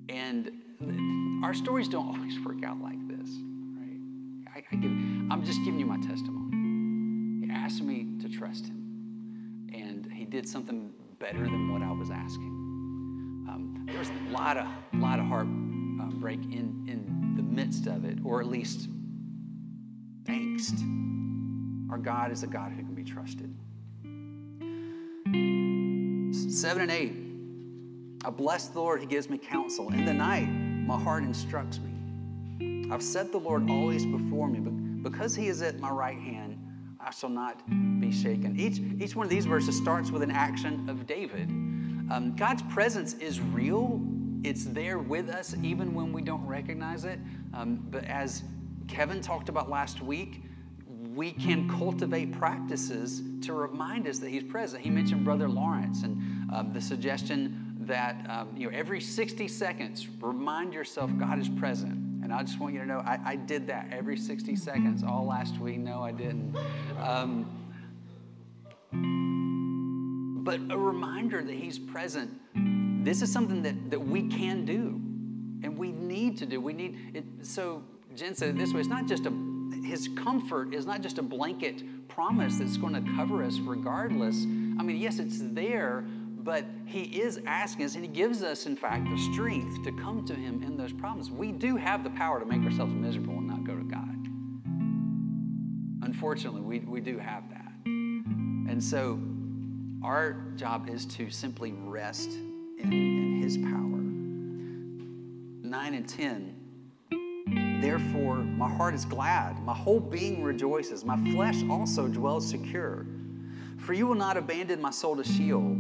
And 0.09 0.51
our 1.44 1.55
stories 1.55 1.88
don't 1.88 2.07
always 2.16 2.38
work 2.44 2.64
out 2.64 2.81
like 2.81 3.07
this, 3.09 3.29
right? 3.77 4.01
I, 4.55 4.62
I 4.72 4.77
give, 4.77 4.90
I'm 4.90 5.42
just 5.44 5.59
giving 5.64 5.81
you 5.81 5.87
my 5.87 5.98
testimony. 5.98 7.46
He 7.46 7.53
asked 7.53 7.83
me 7.83 8.07
to 8.20 8.29
trust 8.29 8.66
him. 8.66 9.70
And 9.74 10.11
he 10.12 10.24
did 10.24 10.48
something 10.48 10.92
better 11.18 11.44
than 11.44 11.72
what 11.72 11.83
I 11.83 11.92
was 11.92 12.11
asking. 12.11 12.55
Um, 13.48 13.85
there 13.87 13.98
was 13.98 14.11
a 14.11 14.33
lot 14.33 14.57
of, 14.57 14.66
lot 14.94 15.18
of 15.18 15.27
heartbreak 15.27 16.38
um, 16.38 16.53
in, 16.53 16.92
in 16.92 17.35
the 17.37 17.42
midst 17.42 17.87
of 17.87 18.05
it, 18.05 18.18
or 18.24 18.40
at 18.40 18.46
least 18.46 18.88
angst. 20.24 20.79
Our 21.90 21.98
God 21.98 22.31
is 22.33 22.42
a 22.42 22.46
God 22.46 22.72
who 22.72 22.83
can 22.83 22.94
be 22.94 23.05
trusted. 23.05 23.55
Seven 26.53 26.83
and 26.83 26.90
eight. 26.90 27.14
I 28.24 28.31
bless 28.31 28.68
the 28.68 28.81
Lord, 28.81 29.01
He 29.01 29.07
gives 29.07 29.31
me 29.31 29.38
counsel. 29.38 29.90
In 29.90 30.05
the 30.05 30.12
night, 30.12 30.48
my 30.48 30.98
heart 30.98 31.22
instructs 31.22 31.79
me. 31.79 32.88
I've 32.90 33.03
set 33.03 33.33
the 33.33 33.38
Lord 33.38 33.70
always 33.70 34.05
before 34.05 34.48
me, 34.48 34.61
but 34.61 35.09
because 35.09 35.35
He 35.35 35.48
is 35.48 35.62
at 35.62 35.79
my 35.79 35.90
right 35.90 36.18
hand, 36.18 36.59
I 37.01 37.11
shall 37.11 37.31
not 37.31 37.62
be 38.01 38.11
shaken. 38.11 38.59
Each, 38.59 38.81
each 39.01 39.14
one 39.14 39.24
of 39.24 39.31
these 39.31 39.46
verses 39.46 39.77
starts 39.77 40.11
with 40.11 40.22
an 40.22 40.31
action 40.31 40.88
of 40.88 41.07
David. 41.07 41.48
Um, 42.11 42.35
God's 42.37 42.62
presence 42.62 43.14
is 43.14 43.40
real 43.40 44.01
it's 44.44 44.64
there 44.64 44.98
with 44.98 45.29
us 45.29 45.55
even 45.62 45.94
when 45.94 46.12
we 46.12 46.22
don't 46.22 46.46
recognize 46.46 47.05
it. 47.05 47.18
Um, 47.55 47.85
but 47.90 48.05
as 48.05 48.44
Kevin 48.87 49.20
talked 49.20 49.48
about 49.48 49.68
last 49.68 50.01
week, 50.01 50.42
we 51.18 51.33
can 51.33 51.68
cultivate 51.68 52.31
practices 52.31 53.22
to 53.42 53.52
remind 53.52 54.07
us 54.07 54.20
that 54.20 54.31
He's 54.31 54.44
present. 54.44 54.85
He 54.85 54.88
mentioned 54.88 55.24
Brother 55.24 55.48
Lawrence 55.48 56.04
and 56.04 56.16
um, 56.52 56.72
the 56.72 56.81
suggestion 56.81 57.74
that 57.81 58.24
um, 58.31 58.50
you 58.57 58.70
know 58.70 58.76
every 58.76 59.00
60 59.00 59.48
seconds, 59.48 60.07
remind 60.20 60.72
yourself 60.72 61.11
God 61.18 61.40
is 61.40 61.48
present. 61.48 61.94
And 62.22 62.33
I 62.33 62.44
just 62.44 62.61
want 62.61 62.72
you 62.72 62.78
to 62.78 62.87
know 62.87 62.98
I, 62.98 63.18
I 63.24 63.35
did 63.35 63.66
that 63.66 63.88
every 63.90 64.16
60 64.16 64.54
seconds 64.54 65.02
all 65.02 65.26
last 65.26 65.59
week. 65.59 65.78
No, 65.78 66.04
I 66.04 66.12
didn't. 66.12 66.57
Um, 67.02 67.50
but 70.44 70.61
a 70.70 70.78
reminder 70.78 71.42
that 71.42 71.54
He's 71.54 71.81
present. 71.81 72.31
This 73.04 73.22
is 73.22 73.33
something 73.33 73.62
that, 73.62 73.90
that 73.90 74.00
we 74.00 74.28
can 74.28 74.64
do 74.64 75.00
and 75.64 75.76
we 75.76 75.90
need 75.90 76.38
to 76.38 76.46
do. 76.46 76.61
We 76.61 76.74
need 76.74 76.96
it. 77.12 77.24
So 77.42 77.83
Jen 78.14 78.37
said 78.37 78.50
it 78.50 78.59
this 78.59 78.72
way: 78.72 78.78
it's 78.78 78.88
not 78.88 79.09
just 79.09 79.26
a 79.26 79.47
His 79.88 80.09
comfort 80.09 80.74
is 80.74 80.85
not 80.85 81.01
just 81.01 81.16
a 81.16 81.22
blanket 81.22 81.83
promise 82.09 82.59
that's 82.59 82.77
going 82.77 82.92
to 82.92 83.12
cover 83.16 83.42
us 83.42 83.59
regardless. 83.59 84.44
I 84.44 84.83
mean, 84.83 84.98
yes, 84.98 85.18
it's 85.18 85.38
there, 85.40 86.05
but 86.40 86.66
He 86.85 87.05
is 87.05 87.40
asking 87.46 87.87
us, 87.87 87.94
and 87.94 88.05
He 88.05 88.11
gives 88.11 88.42
us, 88.42 88.66
in 88.66 88.77
fact, 88.77 89.09
the 89.09 89.16
strength 89.33 89.83
to 89.85 89.92
come 89.92 90.27
to 90.27 90.35
Him 90.35 90.62
in 90.62 90.77
those 90.77 90.92
problems. 90.92 91.31
We 91.31 91.53
do 91.53 91.77
have 91.77 92.05
the 92.05 92.11
power 92.11 92.38
to 92.38 92.44
make 92.44 92.61
ourselves 92.64 92.92
miserable 92.92 93.38
and 93.38 93.46
not 93.46 93.64
go 93.64 93.77
to 93.77 93.85
God. 93.85 94.29
Unfortunately, 96.03 96.61
we, 96.61 96.81
we 96.81 97.01
do 97.01 97.16
have 97.16 97.48
that. 97.48 97.72
And 97.87 98.85
so, 98.85 99.18
our 100.03 100.53
job 100.57 100.90
is 100.90 101.07
to 101.07 101.31
simply 101.31 101.72
rest 101.72 102.33
in, 102.79 102.92
in 102.92 103.42
His 103.42 103.57
power. 103.57 104.03
9 105.66 105.94
and 105.94 106.07
10. 106.07 106.58
Therefore, 107.80 108.36
my 108.36 108.68
heart 108.68 108.94
is 108.94 109.04
glad, 109.04 109.58
my 109.60 109.74
whole 109.74 110.00
being 110.00 110.42
rejoices, 110.42 111.04
my 111.04 111.16
flesh 111.32 111.62
also 111.70 112.08
dwells 112.08 112.48
secure. 112.48 113.06
For 113.78 113.92
you 113.92 114.06
will 114.06 114.16
not 114.16 114.36
abandon 114.36 114.80
my 114.80 114.90
soul 114.90 115.16
to 115.16 115.22
Sheol, 115.22 115.76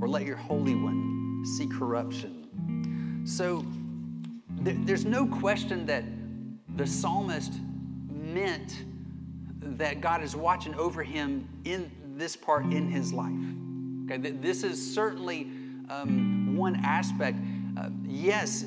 or 0.00 0.08
let 0.08 0.26
your 0.26 0.36
Holy 0.36 0.74
One 0.74 1.42
see 1.56 1.66
corruption. 1.66 3.22
So, 3.24 3.64
th- 4.64 4.76
there's 4.80 5.06
no 5.06 5.26
question 5.26 5.86
that 5.86 6.04
the 6.76 6.86
psalmist 6.86 7.54
meant 8.10 8.84
that 9.62 10.00
God 10.02 10.22
is 10.22 10.36
watching 10.36 10.74
over 10.74 11.02
him 11.02 11.48
in 11.64 11.90
this 12.16 12.36
part 12.36 12.64
in 12.66 12.90
his 12.90 13.14
life. 13.14 13.32
Okay, 14.04 14.30
this 14.30 14.62
is 14.62 14.94
certainly 14.94 15.50
um, 15.88 16.54
one 16.56 16.76
aspect. 16.84 17.38
Uh, 17.78 17.88
yes, 18.06 18.64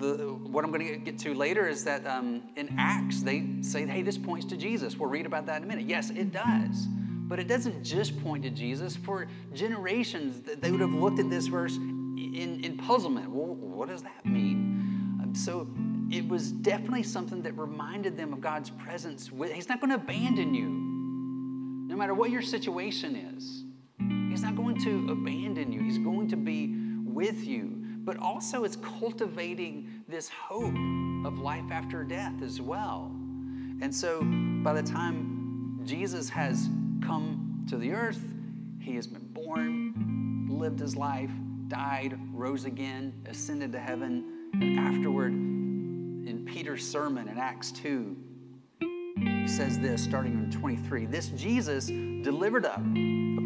the, 0.00 0.34
what 0.50 0.64
I'm 0.64 0.72
going 0.72 0.86
to 0.86 0.96
get 0.96 1.18
to 1.20 1.34
later 1.34 1.68
is 1.68 1.84
that 1.84 2.06
um, 2.06 2.42
in 2.56 2.74
Acts, 2.78 3.22
they 3.22 3.46
say, 3.60 3.86
hey, 3.86 4.02
this 4.02 4.18
points 4.18 4.46
to 4.46 4.56
Jesus. 4.56 4.96
We'll 4.96 5.10
read 5.10 5.26
about 5.26 5.46
that 5.46 5.58
in 5.58 5.64
a 5.64 5.66
minute. 5.66 5.86
Yes, 5.86 6.10
it 6.10 6.32
does. 6.32 6.86
But 7.28 7.38
it 7.38 7.46
doesn't 7.46 7.84
just 7.84 8.20
point 8.22 8.42
to 8.44 8.50
Jesus. 8.50 8.96
For 8.96 9.28
generations, 9.54 10.40
they 10.40 10.70
would 10.70 10.80
have 10.80 10.92
looked 10.92 11.20
at 11.20 11.30
this 11.30 11.46
verse 11.46 11.76
in, 11.76 12.60
in 12.64 12.76
puzzlement. 12.76 13.30
Well, 13.30 13.54
what 13.54 13.88
does 13.88 14.02
that 14.02 14.26
mean? 14.26 15.18
Um, 15.22 15.34
so 15.34 15.68
it 16.10 16.26
was 16.26 16.50
definitely 16.50 17.04
something 17.04 17.42
that 17.42 17.56
reminded 17.56 18.16
them 18.16 18.32
of 18.32 18.40
God's 18.40 18.70
presence. 18.70 19.30
He's 19.54 19.68
not 19.68 19.80
going 19.80 19.90
to 19.90 19.96
abandon 19.96 20.54
you, 20.54 20.68
no 21.88 21.96
matter 21.96 22.14
what 22.14 22.30
your 22.30 22.42
situation 22.42 23.14
is. 23.36 23.64
He's 24.28 24.42
not 24.42 24.56
going 24.56 24.80
to 24.82 25.12
abandon 25.12 25.72
you, 25.72 25.82
He's 25.82 25.98
going 25.98 26.28
to 26.28 26.36
be 26.36 26.74
with 27.04 27.44
you 27.44 27.79
but 28.04 28.16
also 28.18 28.64
it's 28.64 28.76
cultivating 28.76 30.02
this 30.08 30.28
hope 30.28 30.74
of 31.24 31.38
life 31.38 31.70
after 31.70 32.02
death 32.02 32.42
as 32.42 32.60
well. 32.60 33.10
And 33.82 33.94
so 33.94 34.22
by 34.62 34.72
the 34.72 34.82
time 34.82 35.80
Jesus 35.84 36.28
has 36.30 36.68
come 37.02 37.64
to 37.68 37.76
the 37.76 37.92
earth, 37.92 38.22
he 38.80 38.94
has 38.94 39.06
been 39.06 39.26
born, 39.32 40.48
lived 40.48 40.80
his 40.80 40.96
life, 40.96 41.30
died, 41.68 42.18
rose 42.32 42.64
again, 42.64 43.12
ascended 43.26 43.72
to 43.72 43.78
heaven, 43.78 44.50
and 44.54 44.78
afterward, 44.78 45.32
in 45.32 46.44
Peter's 46.46 46.86
sermon 46.86 47.28
in 47.28 47.38
Acts 47.38 47.72
2, 47.72 48.16
he 49.16 49.48
says 49.48 49.78
this 49.78 50.02
starting 50.02 50.32
in 50.32 50.50
23 50.50 51.06
This 51.06 51.28
Jesus 51.28 51.86
delivered 51.86 52.64
up 52.64 52.80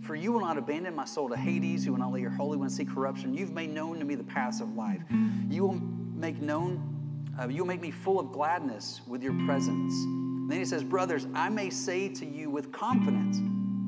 for 0.00 0.14
you 0.14 0.32
will 0.32 0.40
not 0.40 0.58
abandon 0.58 0.94
my 0.94 1.04
soul 1.04 1.28
to 1.28 1.36
Hades. 1.36 1.84
You 1.84 1.92
will 1.92 1.98
not 1.98 2.12
let 2.12 2.20
your 2.20 2.30
Holy 2.30 2.56
One 2.56 2.70
see 2.70 2.84
corruption. 2.84 3.34
You've 3.34 3.52
made 3.52 3.70
known 3.70 3.98
to 3.98 4.04
me 4.04 4.14
the 4.14 4.24
paths 4.24 4.60
of 4.60 4.74
life. 4.74 5.02
You 5.50 5.62
will 5.66 5.80
make 6.14 6.40
known, 6.40 7.32
uh, 7.40 7.48
you 7.48 7.62
will 7.62 7.68
make 7.68 7.80
me 7.80 7.90
full 7.90 8.18
of 8.18 8.32
gladness 8.32 9.00
with 9.06 9.22
your 9.22 9.34
presence. 9.46 9.92
And 10.04 10.50
then 10.50 10.58
he 10.58 10.64
says, 10.64 10.82
Brothers, 10.82 11.26
I 11.34 11.48
may 11.48 11.70
say 11.70 12.08
to 12.08 12.26
you 12.26 12.50
with 12.50 12.72
confidence 12.72 13.38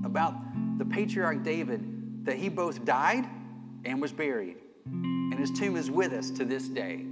about 0.05 0.35
the 0.79 0.85
patriarch 0.85 1.43
David 1.43 2.25
that 2.25 2.37
he 2.37 2.49
both 2.49 2.85
died 2.85 3.27
and 3.85 4.01
was 4.01 4.13
buried, 4.13 4.57
and 4.85 5.39
his 5.39 5.51
tomb 5.51 5.77
is 5.77 5.91
with 5.91 6.13
us 6.13 6.31
to 6.33 6.45
this 6.45 6.69
day. 6.69 7.07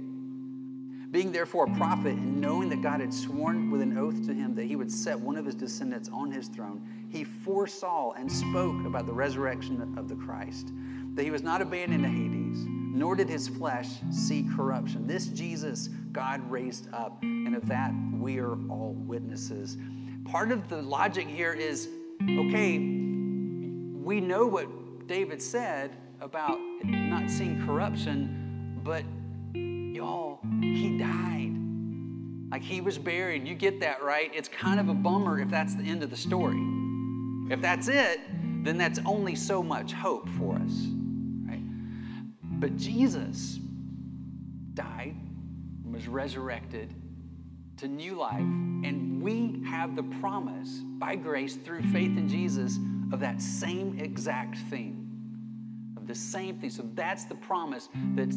Being 1.11 1.31
therefore 1.31 1.65
a 1.65 1.75
prophet, 1.75 2.13
and 2.13 2.39
knowing 2.39 2.69
that 2.69 2.83
God 2.83 2.99
had 3.01 3.11
sworn 3.11 3.71
with 3.71 3.81
an 3.81 3.97
oath 3.97 4.27
to 4.27 4.33
him 4.33 4.53
that 4.55 4.65
he 4.65 4.75
would 4.75 4.91
set 4.91 5.19
one 5.19 5.37
of 5.37 5.45
his 5.45 5.55
descendants 5.55 6.07
on 6.13 6.31
his 6.31 6.47
throne, 6.47 6.87
he 7.09 7.23
foresaw 7.23 8.11
and 8.11 8.31
spoke 8.31 8.85
about 8.85 9.07
the 9.07 9.13
resurrection 9.13 9.95
of 9.97 10.07
the 10.07 10.15
Christ, 10.15 10.71
that 11.15 11.23
he 11.23 11.31
was 11.31 11.41
not 11.41 11.63
abandoned 11.63 12.03
to 12.03 12.09
Hades, 12.09 12.63
nor 12.67 13.15
did 13.15 13.27
his 13.27 13.47
flesh 13.47 13.87
see 14.11 14.47
corruption. 14.55 15.07
This 15.07 15.27
Jesus 15.27 15.89
God 16.11 16.47
raised 16.49 16.93
up, 16.93 17.23
and 17.23 17.55
of 17.55 17.67
that 17.67 17.91
we 18.13 18.37
are 18.37 18.53
all 18.69 18.93
witnesses. 18.95 19.77
Part 20.25 20.51
of 20.51 20.67
the 20.69 20.81
logic 20.81 21.27
here 21.27 21.53
is 21.53 21.89
okay, 22.21 22.77
we 22.77 24.21
know 24.21 24.45
what 24.45 25.07
David 25.07 25.41
said 25.41 25.97
about 26.21 26.59
not 26.83 27.31
seeing 27.31 27.65
corruption, 27.65 28.79
but 28.83 29.03
y'all, 29.99 30.39
he 30.61 30.97
died. 30.97 31.53
Like 32.49 32.63
he 32.63 32.79
was 32.79 32.97
buried. 32.97 33.45
You 33.45 33.53
get 33.53 33.81
that, 33.81 34.01
right? 34.01 34.31
It's 34.33 34.47
kind 34.47 34.79
of 34.79 34.87
a 34.87 34.93
bummer 34.93 35.41
if 35.41 35.49
that's 35.49 35.75
the 35.75 35.83
end 35.83 36.03
of 36.03 36.09
the 36.09 36.15
story. 36.15 36.57
If 37.51 37.61
that's 37.61 37.89
it, 37.89 38.21
then 38.63 38.77
that's 38.77 38.99
only 39.05 39.35
so 39.35 39.61
much 39.61 39.91
hope 39.91 40.29
for 40.29 40.55
us, 40.55 40.87
right? 41.45 41.61
But 42.61 42.77
Jesus 42.77 43.59
died, 44.73 45.17
and 45.83 45.93
was 45.93 46.07
resurrected 46.07 46.93
to 47.75 47.89
new 47.89 48.15
life, 48.15 48.39
and 48.39 49.21
we 49.21 49.61
have 49.67 49.97
the 49.97 50.03
promise 50.21 50.79
by 50.97 51.17
grace 51.17 51.57
through 51.57 51.81
faith 51.91 52.17
in 52.17 52.29
Jesus 52.29 52.79
of 53.11 53.19
that 53.19 53.41
same 53.41 53.99
exact 53.99 54.59
thing. 54.69 54.95
Of 55.97 56.07
the 56.07 56.15
same 56.15 56.57
thing. 56.57 56.69
So 56.69 56.89
that's 56.93 57.25
the 57.25 57.35
promise 57.35 57.89
that 58.15 58.29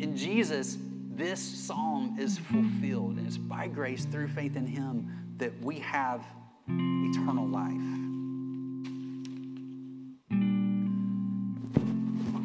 in 0.00 0.16
Jesus, 0.16 0.78
this 1.14 1.40
psalm 1.40 2.16
is 2.18 2.38
fulfilled. 2.38 3.18
And 3.18 3.26
it's 3.26 3.36
by 3.36 3.68
grace 3.68 4.06
through 4.06 4.28
faith 4.28 4.56
in 4.56 4.66
Him 4.66 5.12
that 5.36 5.52
we 5.62 5.78
have 5.80 6.24
eternal 6.68 7.46
life. 7.46 7.70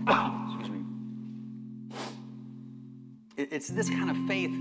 Excuse 0.08 0.70
me. 0.70 0.84
It's 3.38 3.70
this 3.70 3.90
kind 3.90 4.10
of 4.10 4.18
faith 4.28 4.52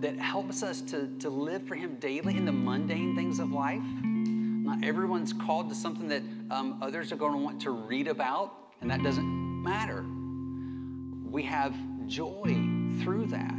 that 0.00 0.18
helps 0.18 0.62
us 0.62 0.80
to, 0.82 1.08
to 1.18 1.30
live 1.30 1.62
for 1.62 1.76
Him 1.76 1.96
daily 2.00 2.36
in 2.36 2.44
the 2.44 2.52
mundane 2.52 3.14
things 3.14 3.38
of 3.38 3.52
life. 3.52 3.82
Not 4.02 4.84
everyone's 4.84 5.32
called 5.32 5.68
to 5.68 5.74
something 5.74 6.08
that 6.08 6.22
um, 6.50 6.78
others 6.82 7.12
are 7.12 7.16
going 7.16 7.32
to 7.32 7.38
want 7.38 7.60
to 7.62 7.70
read 7.70 8.08
about, 8.08 8.54
and 8.80 8.90
that 8.90 9.02
doesn't 9.04 9.62
matter. 9.62 10.04
We 11.30 11.42
have 11.44 11.74
joy 12.08 12.56
through 13.02 13.26
that. 13.26 13.54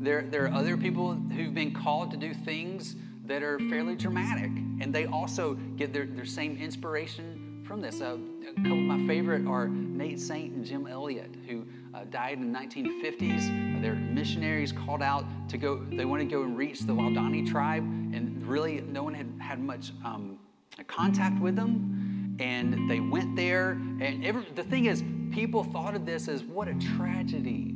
There, 0.00 0.22
there 0.22 0.44
are 0.44 0.52
other 0.52 0.76
people 0.76 1.14
who've 1.14 1.54
been 1.54 1.72
called 1.72 2.10
to 2.12 2.16
do 2.16 2.32
things 2.32 2.94
that 3.26 3.42
are 3.42 3.58
fairly 3.58 3.96
dramatic, 3.96 4.50
and 4.80 4.94
they 4.94 5.06
also 5.06 5.54
get 5.76 5.92
their, 5.92 6.06
their 6.06 6.24
same 6.24 6.56
inspiration 6.56 7.62
from 7.66 7.80
this. 7.80 8.00
Uh, 8.00 8.16
a 8.48 8.54
couple 8.54 8.72
of 8.72 8.78
my 8.78 9.06
favorite 9.06 9.46
are 9.46 9.68
Nate 9.68 10.20
Saint 10.20 10.54
and 10.54 10.64
Jim 10.64 10.86
Elliot, 10.86 11.34
who 11.46 11.66
uh, 11.94 12.04
died 12.10 12.38
in 12.38 12.52
the 12.52 12.58
1950s. 12.58 13.82
They're 13.82 13.94
missionaries 13.94 14.72
called 14.72 15.02
out 15.02 15.26
to 15.48 15.58
go, 15.58 15.84
they 15.92 16.04
want 16.04 16.22
to 16.22 16.28
go 16.28 16.42
and 16.42 16.56
reach 16.56 16.80
the 16.80 16.92
Waodani 16.92 17.46
tribe, 17.50 17.82
and 17.82 18.46
really 18.46 18.80
no 18.80 19.02
one 19.02 19.14
had 19.14 19.30
had 19.40 19.60
much 19.60 19.92
um, 20.04 20.38
contact 20.86 21.40
with 21.42 21.56
them. 21.56 22.36
And 22.40 22.88
they 22.88 23.00
went 23.00 23.34
there, 23.34 23.72
and 23.72 24.24
every, 24.24 24.44
the 24.54 24.62
thing 24.62 24.86
is, 24.86 25.02
people 25.32 25.64
thought 25.64 25.94
of 25.94 26.06
this 26.06 26.28
as 26.28 26.44
what 26.44 26.68
a 26.68 26.74
tragedy 26.96 27.74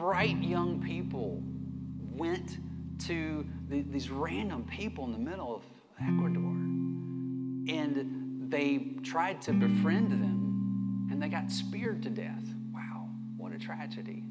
bright 0.00 0.42
young 0.42 0.80
people 0.80 1.42
went 2.16 2.56
to 2.98 3.46
the, 3.68 3.82
these 3.82 4.08
random 4.08 4.64
people 4.64 5.04
in 5.04 5.12
the 5.12 5.18
middle 5.18 5.54
of 5.54 5.62
Ecuador 6.00 6.54
and 7.68 8.50
they 8.50 8.94
tried 9.02 9.42
to 9.42 9.52
befriend 9.52 10.10
them 10.10 11.06
and 11.10 11.22
they 11.22 11.28
got 11.28 11.52
speared 11.52 12.02
to 12.02 12.08
death. 12.08 12.42
Wow, 12.72 13.10
what 13.36 13.52
a 13.52 13.58
tragedy. 13.58 14.24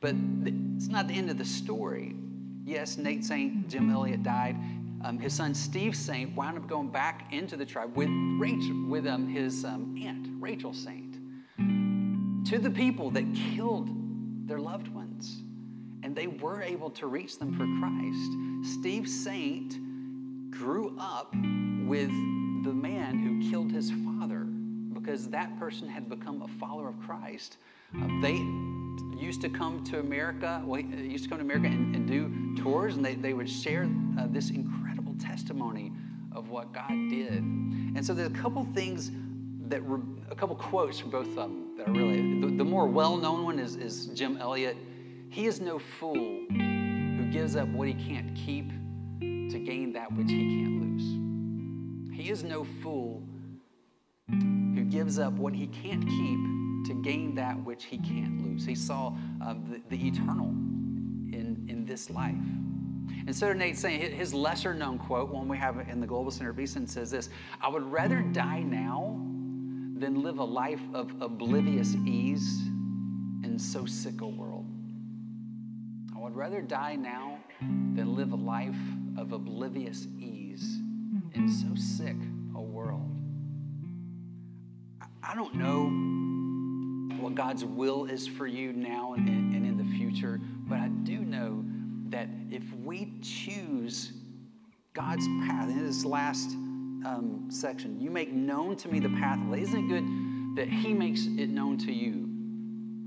But 0.00 0.14
it's 0.46 0.88
not 0.88 1.06
the 1.06 1.14
end 1.14 1.28
of 1.28 1.36
the 1.36 1.44
story. 1.44 2.16
Yes, 2.64 2.96
Nate 2.96 3.26
Saint, 3.26 3.68
Jim 3.68 3.90
Elliot 3.90 4.22
died. 4.22 4.56
Um, 5.04 5.18
his 5.18 5.34
son 5.34 5.52
Steve 5.52 5.94
Saint 5.94 6.34
wound 6.34 6.56
up 6.56 6.66
going 6.66 6.88
back 6.88 7.30
into 7.30 7.58
the 7.58 7.66
tribe 7.66 7.94
with 7.94 8.08
Rachel, 8.38 8.86
with 8.88 9.06
um, 9.06 9.28
his 9.28 9.66
um, 9.66 10.00
aunt 10.02 10.28
Rachel 10.40 10.72
Saint, 10.72 11.16
to 12.46 12.58
the 12.58 12.70
people 12.70 13.10
that 13.10 13.24
killed 13.34 13.90
their 14.50 14.58
loved 14.58 14.88
ones, 14.88 15.42
and 16.02 16.14
they 16.14 16.26
were 16.26 16.60
able 16.60 16.90
to 16.90 17.06
reach 17.06 17.38
them 17.38 17.52
for 17.52 17.66
Christ. 17.78 18.78
Steve 18.80 19.08
Saint 19.08 19.78
grew 20.50 20.96
up 20.98 21.32
with 21.86 22.10
the 22.64 22.72
man 22.72 23.16
who 23.16 23.48
killed 23.48 23.70
his 23.70 23.92
father 24.04 24.40
because 24.92 25.28
that 25.28 25.56
person 25.56 25.88
had 25.88 26.08
become 26.08 26.42
a 26.42 26.48
follower 26.58 26.88
of 26.88 26.98
Christ. 27.00 27.58
Uh, 27.96 28.08
they 28.20 28.44
used 29.16 29.40
to 29.42 29.48
come 29.48 29.84
to 29.84 30.00
America, 30.00 30.60
well, 30.66 30.80
used 30.80 31.24
to 31.24 31.30
come 31.30 31.38
to 31.38 31.44
America 31.44 31.68
and, 31.68 31.94
and 31.94 32.08
do 32.08 32.60
tours, 32.60 32.96
and 32.96 33.04
they, 33.04 33.14
they 33.14 33.34
would 33.34 33.48
share 33.48 33.88
uh, 34.18 34.26
this 34.30 34.50
incredible 34.50 35.14
testimony 35.20 35.92
of 36.32 36.50
what 36.50 36.72
God 36.72 36.90
did. 37.08 37.34
And 37.34 38.04
so 38.04 38.14
there's 38.14 38.30
a 38.30 38.34
couple 38.34 38.64
things 38.74 39.12
that 39.68 39.80
were, 39.80 40.00
a 40.28 40.34
couple 40.34 40.56
quotes 40.56 40.98
from 40.98 41.10
both 41.10 41.28
of 41.28 41.36
them 41.36 41.69
that 41.80 41.88
are 41.88 41.92
really, 41.92 42.40
the, 42.40 42.46
the 42.56 42.64
more 42.64 42.86
well 42.86 43.16
known 43.16 43.44
one 43.44 43.58
is, 43.58 43.76
is 43.76 44.06
Jim 44.08 44.36
Elliot. 44.36 44.76
He 45.30 45.46
is 45.46 45.60
no 45.60 45.78
fool 45.78 46.44
who 46.50 47.30
gives 47.32 47.56
up 47.56 47.68
what 47.68 47.88
he 47.88 47.94
can't 47.94 48.34
keep 48.34 48.68
to 49.20 49.58
gain 49.58 49.92
that 49.94 50.12
which 50.12 50.30
he 50.30 50.62
can't 50.62 50.82
lose. 50.82 52.14
He 52.14 52.30
is 52.30 52.42
no 52.44 52.64
fool 52.82 53.22
who 54.28 54.84
gives 54.84 55.18
up 55.18 55.32
what 55.34 55.54
he 55.54 55.68
can't 55.68 56.06
keep 56.06 56.86
to 56.86 57.00
gain 57.02 57.34
that 57.36 57.58
which 57.64 57.84
he 57.84 57.96
can't 57.96 58.44
lose. 58.44 58.66
He 58.66 58.74
saw 58.74 59.14
uh, 59.42 59.54
the, 59.70 59.80
the, 59.88 60.06
eternal 60.06 60.48
in, 60.48 61.66
in 61.68 61.86
this 61.86 62.10
life. 62.10 62.34
And 63.26 63.34
so 63.34 63.52
Nate 63.52 63.78
Saint 63.78 64.12
his 64.12 64.34
lesser 64.34 64.74
known 64.74 64.98
quote, 64.98 65.30
one 65.30 65.48
we 65.48 65.56
have 65.56 65.78
in 65.88 66.00
the 66.00 66.06
Global 66.06 66.30
Center 66.30 66.52
Beeson, 66.52 66.86
says 66.86 67.10
this 67.10 67.30
I 67.60 67.68
would 67.68 67.84
rather 67.90 68.20
die 68.20 68.60
now 68.60 69.18
than 70.00 70.22
live 70.22 70.38
a 70.38 70.44
life 70.44 70.80
of 70.94 71.12
oblivious 71.20 71.94
ease 72.06 72.62
in 73.44 73.58
so 73.58 73.84
sick 73.84 74.22
a 74.22 74.26
world. 74.26 74.64
I 76.16 76.18
would 76.18 76.34
rather 76.34 76.62
die 76.62 76.96
now 76.96 77.38
than 77.60 78.16
live 78.16 78.32
a 78.32 78.36
life 78.36 78.78
of 79.18 79.32
oblivious 79.32 80.06
ease 80.18 80.78
in 81.34 81.48
so 81.50 81.74
sick 81.74 82.16
a 82.56 82.62
world. 82.62 83.10
I 85.22 85.34
don't 85.34 85.54
know 85.54 85.90
what 87.20 87.34
God's 87.34 87.66
will 87.66 88.06
is 88.06 88.26
for 88.26 88.46
you 88.46 88.72
now 88.72 89.12
and, 89.12 89.28
in 89.28 89.76
the 89.76 89.84
future, 89.98 90.40
but 90.66 90.78
I 90.78 90.88
do 90.88 91.18
know 91.20 91.62
that 92.08 92.28
if 92.50 92.64
we 92.72 93.12
choose 93.20 94.12
God's 94.94 95.26
path, 95.46 95.68
in 95.68 95.86
this 95.86 96.06
last 96.06 96.56
um, 97.04 97.46
section, 97.48 98.00
you 98.00 98.10
make 98.10 98.32
known 98.32 98.76
to 98.76 98.88
me 98.88 99.00
the 99.00 99.08
path. 99.08 99.38
Isn't 99.54 99.84
it 99.84 99.88
good 99.88 100.56
that 100.56 100.68
He 100.68 100.92
makes 100.92 101.26
it 101.26 101.48
known 101.48 101.78
to 101.78 101.92
you? 101.92 102.28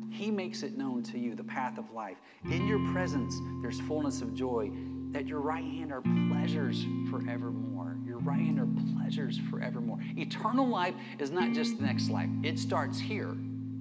He 0.09 0.29
makes 0.29 0.61
it 0.61 0.77
known 0.77 1.01
to 1.03 1.17
you 1.17 1.33
the 1.33 1.43
path 1.43 1.79
of 1.79 1.91
life. 1.91 2.17
In 2.45 2.67
your 2.67 2.79
presence, 2.93 3.35
there's 3.61 3.79
fullness 3.81 4.21
of 4.21 4.35
joy. 4.35 4.71
At 5.15 5.27
your 5.27 5.39
right 5.39 5.63
hand 5.63 5.91
are 5.91 6.01
pleasures 6.29 6.85
forevermore. 7.09 7.97
Your 8.05 8.19
right 8.19 8.39
hand 8.39 8.59
are 8.59 8.67
pleasures 8.95 9.39
forevermore. 9.49 9.97
Eternal 10.17 10.67
life 10.67 10.93
is 11.19 11.31
not 11.31 11.53
just 11.53 11.77
the 11.77 11.85
next 11.85 12.09
life, 12.09 12.29
it 12.43 12.59
starts 12.59 12.99
here. 12.99 13.35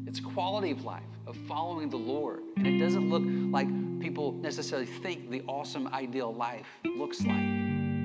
It's 0.07 0.21
quality 0.21 0.71
of 0.71 0.85
life, 0.85 1.03
of 1.27 1.37
following 1.49 1.91
the 1.91 1.99
Lord. 1.99 2.43
And 2.57 2.67
it 2.67 2.79
doesn't 2.79 3.11
look 3.11 3.23
like 3.53 3.69
people 4.01 4.33
necessarily 4.33 4.87
think 4.87 5.31
the 5.31 5.43
awesome 5.47 5.87
ideal 5.89 6.35
life 6.35 6.67
looks 6.85 7.21
like. 7.25 7.43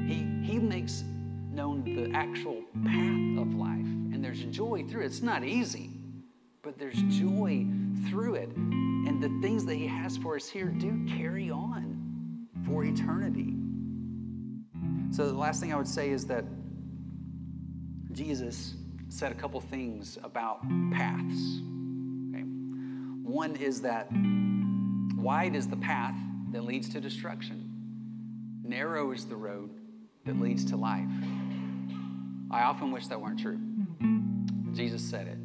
He, 0.08 0.26
he 0.44 0.60
makes 0.60 1.04
known 1.58 1.84
the 1.84 2.16
actual 2.16 2.62
path 2.86 3.42
of 3.42 3.56
life, 3.56 3.80
and 4.14 4.24
there's 4.24 4.44
joy 4.44 4.86
through 4.88 5.02
it. 5.02 5.06
It's 5.08 5.24
not 5.24 5.44
easy, 5.44 5.90
but 6.62 6.78
there's 6.78 7.02
joy 7.10 7.66
through 8.08 8.36
it. 8.36 8.56
And 8.56 9.22
the 9.22 9.30
things 9.42 9.66
that 9.66 9.74
He 9.74 9.88
has 9.88 10.18
for 10.18 10.36
us 10.36 10.48
here 10.48 10.68
do 10.68 11.04
carry 11.18 11.50
on 11.50 12.48
for 12.64 12.86
eternity. 12.86 13.56
So, 15.10 15.26
the 15.26 15.34
last 15.34 15.60
thing 15.60 15.74
I 15.74 15.78
would 15.78 15.88
say 15.88 16.12
is 16.12 16.28
that 16.28 16.46
Jesus 18.12 18.76
said 19.10 19.32
a 19.32 19.36
couple 19.36 19.60
things 19.60 20.20
about 20.24 20.62
paths. 20.92 21.62
Okay? 22.30 22.44
One 23.24 23.56
is 23.56 23.82
that 23.82 24.10
wide 25.16 25.56
is 25.56 25.68
the 25.68 25.78
path 25.78 26.16
that 26.52 26.66
leads 26.66 26.88
to 26.90 27.02
destruction, 27.02 28.62
narrow 28.64 29.12
is 29.12 29.26
the 29.26 29.36
road 29.36 29.72
that 30.26 30.40
leads 30.40 30.66
to 30.66 30.78
life. 30.78 31.10
I 32.50 32.64
often 32.64 32.92
wish 32.92 33.08
that 33.08 33.20
weren't 33.20 33.40
true. 33.40 33.60
Jesus 34.74 35.02
said 35.02 35.28
it. 35.28 35.38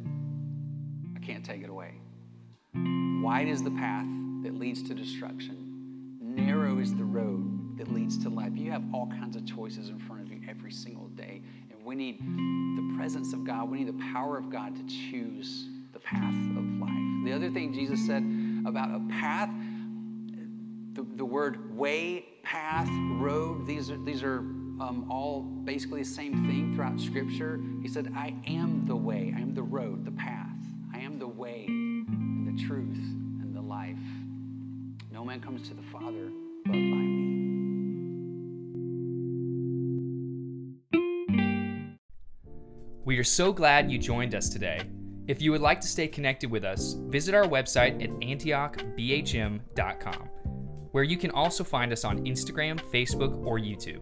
I 1.15 1.19
can't 1.25 1.43
take 1.43 1.63
it 1.63 1.69
away. 1.69 1.95
Wide 3.21 3.47
is 3.47 3.63
the 3.63 3.71
path 3.71 4.07
that 4.43 4.55
leads 4.55 4.83
to 4.83 4.93
destruction, 4.93 6.17
narrow 6.21 6.79
is 6.79 6.93
the 6.95 7.03
road 7.03 7.77
that 7.77 7.91
leads 7.91 8.21
to 8.23 8.29
life. 8.29 8.51
You 8.55 8.71
have 8.71 8.83
all 8.93 9.07
kinds 9.07 9.35
of 9.35 9.45
choices 9.45 9.89
in 9.89 9.99
front 9.99 10.21
of 10.21 10.31
you 10.31 10.41
every 10.47 10.71
single 10.71 11.07
day. 11.09 11.41
And 11.71 11.83
we 11.83 11.95
need 11.95 12.19
the 12.19 12.95
presence 12.97 13.33
of 13.33 13.43
God, 13.43 13.69
we 13.69 13.79
need 13.79 13.87
the 13.87 14.03
power 14.13 14.37
of 14.37 14.49
God 14.49 14.75
to 14.75 14.83
choose 14.85 15.67
the 15.91 15.99
path 15.99 16.33
of 16.33 16.63
life. 16.79 17.25
The 17.25 17.33
other 17.33 17.49
thing 17.49 17.73
Jesus 17.73 18.05
said 18.05 18.23
about 18.65 18.89
a 18.89 18.99
path, 19.09 19.49
the, 20.93 21.05
the 21.15 21.25
word 21.25 21.77
way, 21.77 22.25
path, 22.43 22.89
road, 23.19 23.65
these 23.65 23.89
are, 23.89 23.97
these 23.97 24.23
are 24.23 24.43
um, 24.83 25.09
all 25.09 25.41
basically 25.41 26.01
the 26.01 26.09
same 26.09 26.45
thing 26.45 26.73
throughout 26.75 26.99
Scripture. 26.99 27.61
He 27.81 27.87
said, 27.87 28.11
I 28.15 28.35
am 28.47 28.85
the 28.85 28.95
way, 28.95 29.33
I 29.35 29.39
am 29.39 29.53
the 29.53 29.63
road, 29.63 30.05
the 30.05 30.11
path. 30.11 30.47
I 30.93 30.99
am 30.99 31.19
the 31.19 31.27
way 31.27 31.65
and 31.67 32.47
the 32.47 32.63
truth 32.63 32.97
and 33.41 33.55
the 33.55 33.61
life. 33.61 33.97
No 35.11 35.23
man 35.23 35.41
comes 35.41 35.67
to 35.69 35.73
the 35.73 35.83
Father 35.83 36.29
but 36.65 36.73
by 36.73 36.77
me. 36.77 37.23
We 43.05 43.17
are 43.17 43.23
so 43.23 43.53
glad 43.53 43.91
you 43.91 43.97
joined 43.97 44.35
us 44.35 44.49
today. 44.49 44.81
If 45.27 45.41
you 45.41 45.51
would 45.51 45.61
like 45.61 45.79
to 45.81 45.87
stay 45.87 46.07
connected 46.07 46.51
with 46.51 46.63
us, 46.65 46.93
visit 47.07 47.33
our 47.33 47.45
website 47.45 48.03
at 48.03 48.09
antiochbhm.com, 48.09 50.29
where 50.91 51.03
you 51.03 51.17
can 51.17 51.31
also 51.31 51.63
find 51.63 51.91
us 51.93 52.03
on 52.03 52.25
Instagram, 52.25 52.79
Facebook, 52.91 53.45
or 53.45 53.59
YouTube. 53.59 54.01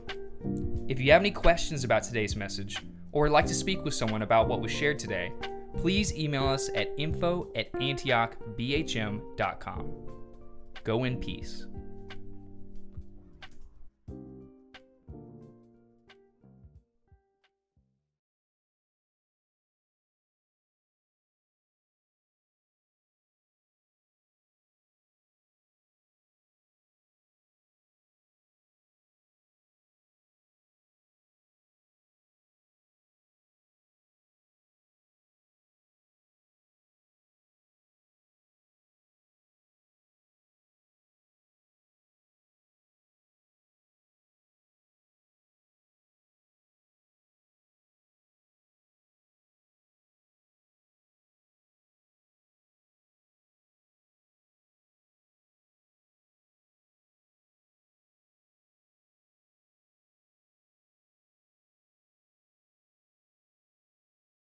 If 0.91 0.99
you 0.99 1.11
have 1.13 1.21
any 1.21 1.31
questions 1.31 1.85
about 1.85 2.03
today's 2.03 2.35
message, 2.35 2.75
or 3.13 3.21
would 3.21 3.31
like 3.31 3.45
to 3.45 3.53
speak 3.53 3.85
with 3.85 3.93
someone 3.93 4.23
about 4.23 4.49
what 4.49 4.59
was 4.59 4.73
shared 4.73 4.99
today, 4.99 5.31
please 5.77 6.13
email 6.13 6.45
us 6.45 6.69
at 6.75 6.89
info 6.97 7.47
at 7.55 7.71
antiochbhm.com. 7.71 9.91
Go 10.83 11.05
in 11.05 11.15
peace. 11.15 11.65